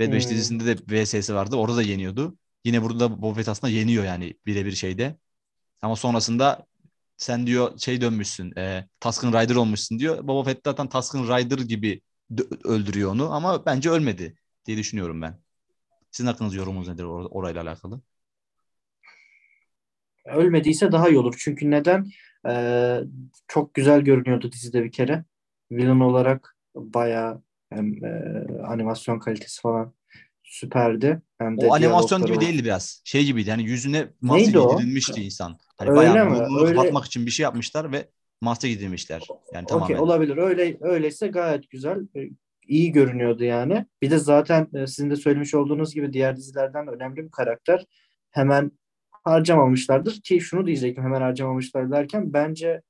Bad 0.00 0.12
Batch 0.12 0.24
Hmm. 0.24 0.30
dizisinde 0.30 0.66
de 0.66 0.76
VS'si 0.94 1.34
vardı. 1.34 1.56
Orada 1.56 1.76
da 1.76 1.82
yeniyordu. 1.82 2.38
Yine 2.64 2.82
burada 2.82 3.00
da 3.00 3.22
Boba 3.22 3.34
Fett 3.34 3.48
aslında 3.48 3.72
yeniyor 3.72 4.04
yani 4.04 4.34
birebir 4.46 4.72
şeyde. 4.72 5.16
Ama 5.82 5.96
sonrasında 5.96 6.66
sen 7.16 7.46
diyor 7.46 7.78
şey 7.78 8.00
dönmüşsün. 8.00 8.56
E, 8.58 8.88
Tusken 9.00 9.32
Rider 9.32 9.54
olmuşsun 9.54 9.98
diyor. 9.98 10.28
Boba 10.28 10.44
Fett 10.44 10.60
zaten 10.64 10.88
Tusken 10.88 11.24
Rider 11.24 11.58
gibi 11.58 12.00
öldürüyor 12.64 13.10
onu 13.10 13.32
ama 13.32 13.66
bence 13.66 13.90
ölmedi 13.90 14.36
diye 14.66 14.76
düşünüyorum 14.76 15.22
ben. 15.22 15.40
Sizin 16.10 16.28
hakkınız 16.28 16.54
yorumunuz 16.54 16.88
nedir 16.88 17.04
or- 17.04 17.28
orayla 17.30 17.62
alakalı? 17.62 18.00
ölmediyse 20.26 20.92
daha 20.92 21.08
iyi 21.08 21.18
olur. 21.18 21.34
Çünkü 21.38 21.70
neden? 21.70 22.06
Ee, 22.48 23.00
çok 23.48 23.74
güzel 23.74 24.00
görünüyordu 24.00 24.52
dizide 24.52 24.84
bir 24.84 24.92
kere. 24.92 25.24
Villain 25.70 26.00
olarak 26.00 26.56
bayağı 26.74 27.42
hem 27.70 28.04
e, 28.04 28.34
animasyon 28.66 29.18
kalitesi 29.18 29.60
falan 29.60 29.94
süperdi. 30.46 31.22
Hem 31.38 31.60
de 31.60 31.66
O 31.66 31.74
animasyon 31.74 32.26
gibi 32.26 32.40
değildi 32.40 32.64
biraz. 32.64 33.02
Şey 33.04 33.24
gibiydi 33.24 33.50
hani 33.50 33.62
yüzüne 33.62 34.08
maske 34.20 34.44
giydirilmişti 34.44 35.22
insan. 35.22 35.56
Hani 35.76 35.90
Öyle 35.90 35.98
bayağı 35.98 36.30
mi? 36.30 36.38
Öyle- 36.60 36.74
kapatmak 36.74 37.04
için 37.04 37.26
bir 37.26 37.30
şey 37.30 37.44
yapmışlar 37.44 37.92
ve 37.92 38.08
maske 38.40 38.68
giydirmişler. 38.68 39.22
Yani 39.52 39.64
Okey 39.64 39.78
tamamen. 39.78 39.96
olabilir. 39.98 40.36
Öyle 40.36 40.76
öyleyse 40.80 41.28
gayet 41.28 41.70
güzel. 41.70 41.98
Ee, 42.16 42.30
iyi 42.66 42.92
görünüyordu 42.92 43.44
yani. 43.44 43.86
Bir 44.02 44.10
de 44.10 44.18
zaten 44.18 44.68
e, 44.74 44.86
sizin 44.86 45.10
de 45.10 45.16
söylemiş 45.16 45.54
olduğunuz 45.54 45.94
gibi 45.94 46.12
diğer 46.12 46.36
dizilerden 46.36 46.88
önemli 46.88 47.16
bir 47.16 47.30
karakter. 47.30 47.84
Hemen 48.30 48.72
harcamamışlardır 49.24 50.20
ki 50.20 50.40
şunu 50.40 50.66
diyecektim 50.66 51.04
hemen 51.04 51.20
harcamamışlar 51.20 51.90
derken 51.90 52.32
bence 52.32 52.82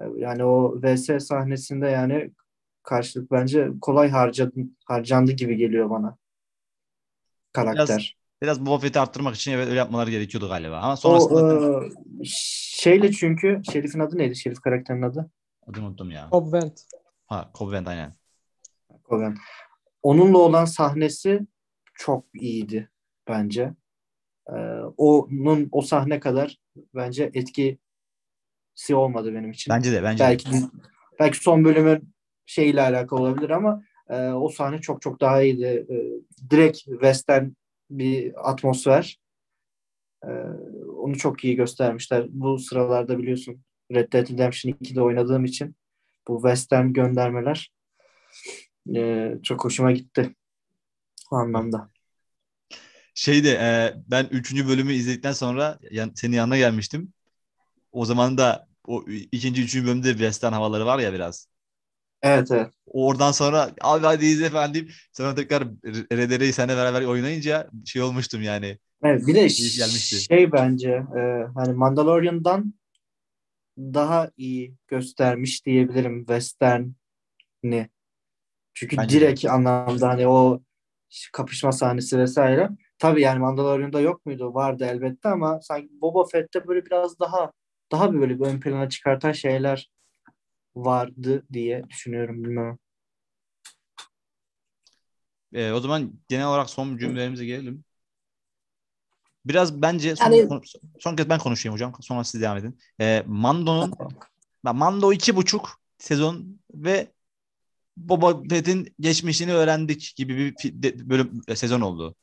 e, 0.00 0.04
yani 0.16 0.44
o 0.44 0.80
VS 0.82 1.10
sahnesinde 1.18 1.88
yani 1.88 2.30
karşılık 2.82 3.30
bence 3.30 3.68
kolay 3.80 4.10
harcadı, 4.10 4.52
harcandı 4.86 5.32
gibi 5.32 5.56
geliyor 5.56 5.90
bana 5.90 6.16
karakter. 7.54 8.16
Biraz 8.42 8.66
Boba 8.66 8.78
Fett'i 8.78 9.00
arttırmak 9.00 9.34
için 9.34 9.52
evet 9.52 9.68
öyle 9.68 9.78
yapmaları 9.78 10.10
gerekiyordu 10.10 10.48
galiba. 10.48 10.78
Ama 10.78 10.92
O 10.92 10.96
sonrasında 10.96 11.84
e, 11.84 12.24
şeyle 12.24 13.12
çünkü 13.12 13.62
Şerif'in 13.72 14.00
adı 14.00 14.18
neydi? 14.18 14.36
Şerif 14.36 14.60
karakterin 14.60 15.02
adı? 15.02 15.30
adını 15.66 15.86
unuttum 15.86 16.10
ya. 16.10 16.28
Bob 16.32 16.52
Vent. 16.52 16.80
Ha, 17.26 17.50
Cobb 17.54 17.72
Vanth 17.72 17.88
aynen. 17.88 18.16
Kogan. 19.04 19.36
Onunla 20.02 20.38
olan 20.38 20.64
sahnesi 20.64 21.40
çok 21.94 22.24
iyiydi 22.34 22.90
bence. 23.28 23.74
Ee, 24.48 24.52
onun 24.96 25.68
o 25.72 25.82
sahne 25.82 26.20
kadar 26.20 26.58
bence 26.94 27.30
etkisi 27.34 27.78
olmadı 28.94 29.34
benim 29.34 29.50
için. 29.50 29.74
Bence 29.74 29.92
de 29.92 30.02
bence 30.02 30.24
de. 30.24 30.28
belki 30.28 30.48
belki 31.20 31.38
son 31.38 31.64
bölümün 31.64 32.14
şeyle 32.46 32.82
alakalı 32.82 33.20
olabilir 33.20 33.50
ama 33.50 33.82
e, 34.10 34.28
o 34.28 34.48
sahne 34.48 34.80
çok 34.80 35.02
çok 35.02 35.20
daha 35.20 35.42
iyiydi. 35.42 35.86
E, 35.90 35.96
direkt 36.50 36.78
western 36.78 37.48
bir 37.90 38.50
atmosfer. 38.50 39.18
E, 40.24 40.30
onu 40.96 41.18
çok 41.18 41.44
iyi 41.44 41.56
göstermişler. 41.56 42.26
Bu 42.28 42.58
sıralarda 42.58 43.18
biliyorsun 43.18 43.60
Red 43.92 44.12
Dead 44.12 44.30
Redemption 44.30 44.72
2'de 44.72 45.02
oynadığım 45.02 45.44
için 45.44 45.76
bu 46.28 46.36
western 46.36 46.92
göndermeler 46.92 47.70
e, 48.96 49.32
çok 49.42 49.64
hoşuma 49.64 49.92
gitti 49.92 50.34
o 51.30 51.36
anlamda. 51.36 51.90
Şeyde 53.14 53.50
e, 53.50 53.94
ben 54.10 54.28
3. 54.30 54.68
bölümü 54.68 54.92
izledikten 54.92 55.32
sonra 55.32 55.78
yan, 55.90 56.12
senin 56.14 56.36
yanına 56.36 56.56
gelmiştim. 56.56 57.12
O 57.92 58.04
zaman 58.04 58.38
da 58.38 58.68
o 58.86 59.04
ikinci, 59.08 59.62
üçüncü 59.62 59.86
bölümde 59.86 60.10
western 60.10 60.52
havaları 60.52 60.86
var 60.86 60.98
ya 60.98 61.12
biraz. 61.12 61.48
Evet 62.24 62.50
evet. 62.50 62.70
Oradan 62.86 63.32
sonra 63.32 63.70
abi 63.80 64.06
hadi 64.06 64.26
izle 64.26 64.50
falan 64.50 64.74
deyip 64.74 64.92
sonra 65.12 65.34
tekrar 65.34 65.64
RDR'yi 66.12 66.52
seninle 66.52 66.76
beraber 66.76 67.02
oynayınca 67.02 67.70
şey 67.84 68.02
olmuştum 68.02 68.42
yani. 68.42 68.78
Evet, 69.02 69.26
bir 69.26 69.34
de 69.34 69.40
gelmişti. 69.78 70.20
şey 70.20 70.52
bence 70.52 70.90
e, 70.90 71.46
hani 71.54 71.72
Mandalorian'dan 71.72 72.74
daha 73.78 74.30
iyi 74.36 74.74
göstermiş 74.88 75.66
diyebilirim 75.66 76.18
Western'i. 76.18 77.88
Çünkü 78.74 78.96
Bence 78.96 79.16
de. 79.16 79.20
direkt 79.20 79.44
anlamda 79.44 80.08
hani 80.08 80.28
o 80.28 80.60
kapışma 81.32 81.72
sahnesi 81.72 82.18
vesaire. 82.18 82.68
Tabii 82.98 83.20
yani 83.20 83.38
Mandalorian'da 83.38 84.00
yok 84.00 84.26
muydu? 84.26 84.54
Vardı 84.54 84.84
elbette 84.90 85.28
ama 85.28 85.60
sanki 85.62 85.88
Boba 86.00 86.24
Fett'te 86.24 86.66
böyle 86.68 86.86
biraz 86.86 87.18
daha 87.20 87.52
daha 87.92 88.12
bir 88.12 88.20
böyle 88.20 88.40
bir 88.40 88.44
ön 88.44 88.60
plana 88.60 88.88
çıkartan 88.88 89.32
şeyler 89.32 89.90
vardı 90.76 91.46
diye 91.52 91.88
düşünüyorum 91.90 92.44
bilmem. 92.44 92.78
E, 95.52 95.72
o 95.72 95.80
zaman 95.80 96.12
genel 96.28 96.46
olarak 96.46 96.70
son 96.70 96.98
cümlelerimize 96.98 97.46
gelelim. 97.46 97.84
Biraz 99.46 99.82
bence 99.82 100.16
son, 100.16 100.32
Yani- 100.32 100.48
son, 100.48 100.62
son 101.00 101.16
kez 101.16 101.28
ben 101.28 101.38
konuşayım 101.38 101.74
hocam. 101.74 101.92
Sonra 102.00 102.24
siz 102.24 102.42
devam 102.42 102.56
edin. 102.56 102.78
E, 103.00 103.24
Mando'nun 103.26 103.94
Ben 104.64 104.76
Mando 104.76 105.12
iki 105.12 105.36
buçuk 105.36 105.80
sezon 105.98 106.60
ve 106.74 107.12
Boba 107.96 108.42
Fett'in 108.48 108.94
geçmişini 109.00 109.52
öğrendik 109.52 110.12
gibi 110.16 110.36
bir 110.36 111.10
bölüm 111.10 111.42
e, 111.48 111.56
sezon 111.56 111.80
oldu. 111.80 112.14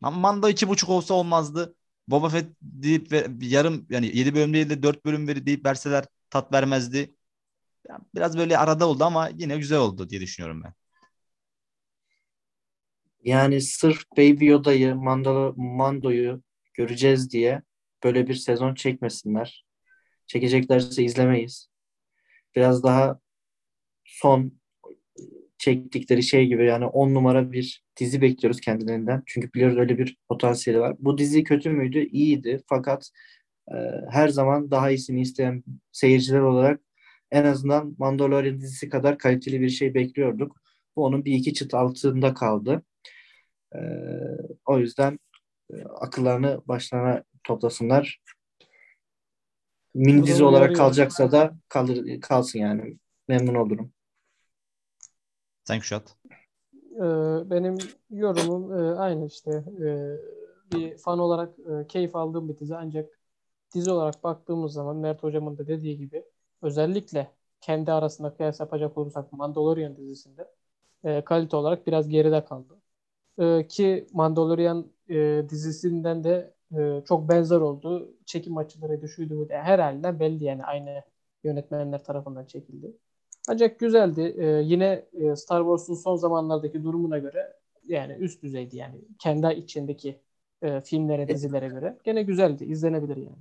Mando 0.00 0.48
iki 0.48 0.68
buçuk 0.68 0.88
olsa 0.90 1.14
olmazdı. 1.14 1.74
Boba 2.08 2.28
Fett 2.28 2.46
deyip 2.62 3.12
ve 3.12 3.26
yarım 3.40 3.86
yani 3.90 4.16
yedi 4.18 4.34
bölüm 4.34 4.54
değil 4.54 4.70
de 4.70 4.82
dört 4.82 5.04
bölüm 5.04 5.28
veri 5.28 5.46
deyip 5.46 5.64
verseler 5.66 6.04
tat 6.30 6.52
vermezdi. 6.52 7.15
Biraz 8.14 8.38
böyle 8.38 8.58
arada 8.58 8.88
oldu 8.88 9.04
ama 9.04 9.30
yine 9.36 9.56
güzel 9.58 9.78
oldu 9.78 10.10
diye 10.10 10.20
düşünüyorum 10.20 10.62
ben. 10.64 10.72
Yani 13.24 13.60
sırf 13.60 14.02
Baby 14.16 14.46
Yoda'yı, 14.46 14.94
Mandalo, 14.94 15.54
Mando'yu 15.56 16.42
göreceğiz 16.74 17.30
diye 17.32 17.62
böyle 18.04 18.28
bir 18.28 18.34
sezon 18.34 18.74
çekmesinler. 18.74 19.64
Çekeceklerse 20.26 21.02
izlemeyiz. 21.02 21.68
Biraz 22.56 22.82
daha 22.82 23.20
son 24.04 24.52
çektikleri 25.58 26.22
şey 26.22 26.46
gibi 26.46 26.66
yani 26.66 26.86
on 26.86 27.14
numara 27.14 27.52
bir 27.52 27.84
dizi 28.00 28.22
bekliyoruz 28.22 28.60
kendilerinden. 28.60 29.22
Çünkü 29.26 29.52
biliyoruz 29.54 29.78
öyle 29.78 29.98
bir 29.98 30.16
potansiyeli 30.28 30.80
var. 30.80 30.96
Bu 30.98 31.18
dizi 31.18 31.44
kötü 31.44 31.70
müydü? 31.70 31.98
İyiydi. 31.98 32.62
Fakat 32.68 33.10
e, 33.72 33.76
her 34.10 34.28
zaman 34.28 34.70
daha 34.70 34.90
iyisini 34.90 35.20
isteyen 35.20 35.64
seyirciler 35.92 36.40
olarak 36.40 36.80
en 37.30 37.44
azından 37.44 37.96
Mandalorian 37.98 38.60
dizisi 38.60 38.88
kadar 38.88 39.18
kaliteli 39.18 39.60
bir 39.60 39.68
şey 39.68 39.94
bekliyorduk. 39.94 40.56
Bu 40.96 41.04
onun 41.04 41.24
bir 41.24 41.32
iki 41.32 41.54
çıt 41.54 41.74
altında 41.74 42.34
kaldı. 42.34 42.82
Ee, 43.74 43.78
o 44.66 44.78
yüzden 44.78 45.18
e, 45.70 45.82
akıllarını 45.82 46.60
başlarına 46.66 47.24
toplasınlar. 47.44 48.20
Mini 49.94 50.26
dizi 50.26 50.44
olarak 50.44 50.76
kalacaksa 50.76 51.32
da 51.32 51.56
kalır, 51.68 52.20
kalsın 52.20 52.58
yani. 52.58 52.98
Memnun 53.28 53.54
olurum. 53.54 53.92
Sen 55.64 55.78
Kuşat. 55.78 56.16
Ee, 56.96 57.50
benim 57.50 57.78
yorumum 58.10 58.72
e, 58.78 58.98
aynı 58.98 59.26
işte. 59.26 59.50
Ee, 59.86 60.16
bir 60.72 60.98
fan 60.98 61.18
olarak 61.18 61.58
e, 61.58 61.86
keyif 61.86 62.16
aldığım 62.16 62.48
bir 62.48 62.58
dizi 62.58 62.76
ancak 62.76 63.20
dizi 63.74 63.90
olarak 63.90 64.24
baktığımız 64.24 64.72
zaman 64.72 64.96
Mert 64.96 65.22
hocamın 65.22 65.58
da 65.58 65.66
dediği 65.66 65.98
gibi 65.98 66.24
özellikle 66.62 67.32
kendi 67.60 67.92
arasında 67.92 68.34
kıyas 68.34 68.60
yapacak 68.60 68.98
olursak 68.98 69.32
Mandalorian 69.32 69.96
dizisinde 69.96 70.48
e, 71.04 71.24
kalite 71.24 71.56
olarak 71.56 71.86
biraz 71.86 72.08
geride 72.08 72.44
kaldı. 72.44 72.80
E, 73.38 73.66
ki 73.68 74.06
Mandalorian 74.12 74.92
e, 75.08 75.44
dizisinden 75.48 76.24
de 76.24 76.54
e, 76.78 77.02
çok 77.08 77.28
benzer 77.28 77.60
oldu. 77.60 78.14
Çekim 78.26 78.56
açıları 78.56 79.02
düşüydü. 79.02 79.46
Her 79.50 79.78
halinden 79.78 80.20
belli 80.20 80.44
yani 80.44 80.64
aynı 80.64 81.02
yönetmenler 81.44 82.04
tarafından 82.04 82.44
çekildi. 82.44 82.92
Ancak 83.48 83.78
güzeldi. 83.80 84.34
E, 84.38 84.46
yine 84.46 85.06
e, 85.12 85.36
Star 85.36 85.60
Wars'un 85.60 85.94
son 85.94 86.16
zamanlardaki 86.16 86.84
durumuna 86.84 87.18
göre 87.18 87.56
yani 87.86 88.12
üst 88.12 88.42
düzeydi 88.42 88.76
yani 88.76 89.00
kendi 89.18 89.54
içindeki 89.54 90.20
e, 90.62 90.80
filmlere, 90.80 91.28
dizilere 91.28 91.68
göre. 91.68 91.98
Gene 92.04 92.22
güzeldi. 92.22 92.64
izlenebilir 92.64 93.16
yani. 93.16 93.36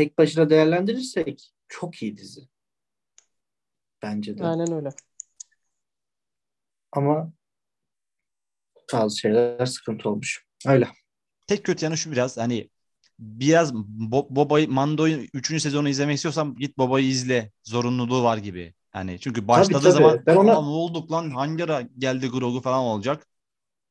Tek 0.00 0.18
başına 0.18 0.50
değerlendirirsek 0.50 1.50
çok 1.68 2.02
iyi 2.02 2.16
dizi. 2.16 2.40
Bence 4.02 4.38
de. 4.38 4.44
Aynen 4.44 4.72
öyle. 4.72 4.88
Ama 6.92 7.32
bazı 8.92 9.18
şeyler 9.18 9.66
sıkıntı 9.66 10.08
olmuş. 10.08 10.46
Öyle. 10.66 10.88
Tek 11.46 11.64
kötü 11.64 11.84
yanı 11.84 11.96
şu 11.96 12.12
biraz 12.12 12.36
hani 12.36 12.70
biraz 13.18 13.72
Bo- 13.72 14.26
Boba'yı 14.30 14.68
Mando'yu 14.70 15.26
3. 15.34 15.60
sezonu 15.60 15.88
izlemek 15.88 16.16
istiyorsam 16.16 16.56
git 16.56 16.78
Boba'yı 16.78 17.06
izle 17.06 17.52
zorunluluğu 17.64 18.22
var 18.22 18.36
gibi. 18.38 18.74
Yani 18.94 19.18
çünkü 19.20 19.48
başladığı 19.48 19.82
tabii. 19.82 19.92
zaman 19.92 20.22
Ben 20.26 20.36
ona- 20.36 20.52
"Aa, 20.56 20.62
ne 20.62 20.68
olduk 20.68 21.12
lan 21.12 21.30
hangi 21.30 21.64
ara 21.64 21.80
geldi 21.98 22.28
Grogu 22.28 22.60
falan 22.60 22.80
olacak. 22.80 23.26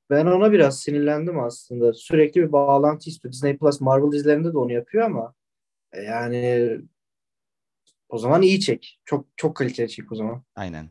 Ben 0.09 0.25
ona 0.25 0.51
biraz 0.51 0.79
sinirlendim 0.79 1.39
aslında. 1.39 1.93
Sürekli 1.93 2.41
bir 2.41 2.51
bağlantı 2.51 3.09
istiyor. 3.09 3.33
Disney 3.33 3.57
Plus 3.57 3.81
Marvel 3.81 4.11
dizilerinde 4.11 4.53
de 4.53 4.57
onu 4.57 4.73
yapıyor 4.73 5.05
ama 5.05 5.33
yani 5.93 6.71
o 8.09 8.17
zaman 8.17 8.41
iyi 8.41 8.59
çek. 8.59 8.99
Çok 9.05 9.27
çok 9.37 9.55
kaliteli 9.55 9.89
çek 9.89 10.11
o 10.11 10.15
zaman. 10.15 10.43
Aynen. 10.55 10.89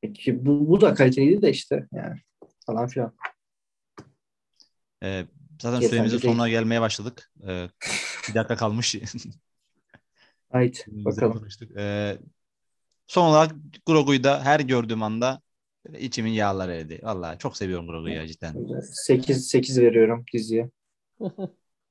Peki 0.00 0.46
bu, 0.46 0.68
bu 0.68 0.80
da 0.80 0.94
kaliteliydi 0.94 1.42
de 1.42 1.50
işte 1.50 1.86
yani 1.92 2.20
falan 2.66 2.88
filan. 2.88 3.14
Ee, 5.02 5.26
zaten 5.62 5.74
Yeterli 5.74 5.88
süremizin 5.90 6.22
değil. 6.22 6.34
sonuna 6.34 6.48
gelmeye 6.48 6.80
başladık. 6.80 7.32
Ee, 7.48 7.68
bir 8.28 8.34
dakika 8.34 8.56
kalmış. 8.56 8.94
Haydi 10.52 10.78
bakalım. 10.88 11.32
konuştuk. 11.32 11.70
Ee, 11.76 12.18
son 13.06 13.26
olarak 13.30 13.52
Grogu'yu 13.86 14.24
da 14.24 14.44
her 14.44 14.60
gördüğüm 14.60 15.02
anda 15.02 15.42
içimin 15.98 16.30
yağları 16.30 16.72
eridi. 16.72 17.00
Vallahi 17.02 17.38
çok 17.38 17.56
seviyorum 17.56 17.86
Grogu'yu 17.86 18.14
ya 18.14 18.26
cidden. 18.26 18.80
8 18.80 19.48
8 19.48 19.80
veriyorum 19.80 20.24
diziye. 20.32 20.70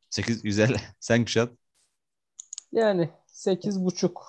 8 0.09 0.41
güzel. 0.41 0.75
Sen 0.99 1.25
Kuşat. 1.25 1.60
Yani 2.71 3.09
sekiz 3.27 3.85
buçuk. 3.85 4.25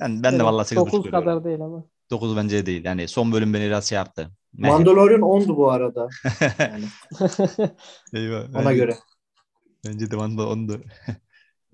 Ben, 0.00 0.22
ben 0.22 0.38
de 0.38 0.44
vallahi 0.44 0.66
8.5 0.66 0.76
Dokuz 0.76 1.04
veriyorum. 1.06 1.24
kadar 1.24 1.44
değil 1.44 1.60
ama. 1.60 1.84
9 2.10 2.36
bence 2.36 2.66
değil. 2.66 2.84
Yani 2.84 3.08
son 3.08 3.32
bölüm 3.32 3.54
beni 3.54 3.64
biraz 3.64 3.88
şey 3.88 3.96
yaptı. 3.96 4.30
Mandalorian 4.52 5.20
10'du 5.20 5.56
bu 5.56 5.70
arada. 5.70 6.08
Yani 6.58 6.84
Eyvah. 8.14 8.48
ona 8.50 8.64
Bence- 8.64 8.76
göre. 8.76 8.96
Bence 9.86 10.10
de 10.10 10.16
Mando 10.16 10.50
ondu. 10.50 10.84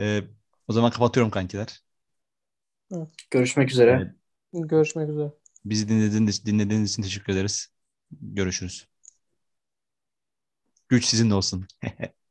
Ee, 0.01 0.23
o 0.69 0.73
zaman 0.73 0.91
kapatıyorum 0.91 1.31
kankiler. 1.31 1.83
Görüşmek 3.31 3.71
üzere. 3.71 4.13
Evet. 4.53 4.69
Görüşmek 4.71 5.09
üzere. 5.09 5.33
Bizi 5.65 5.89
dinlediğiniz, 5.89 6.47
dinlediğiniz 6.47 6.91
için 6.91 7.03
teşekkür 7.03 7.33
ederiz. 7.33 7.69
Görüşürüz. 8.11 8.89
Güç 10.89 11.05
sizin 11.05 11.31
olsun. 11.31 11.67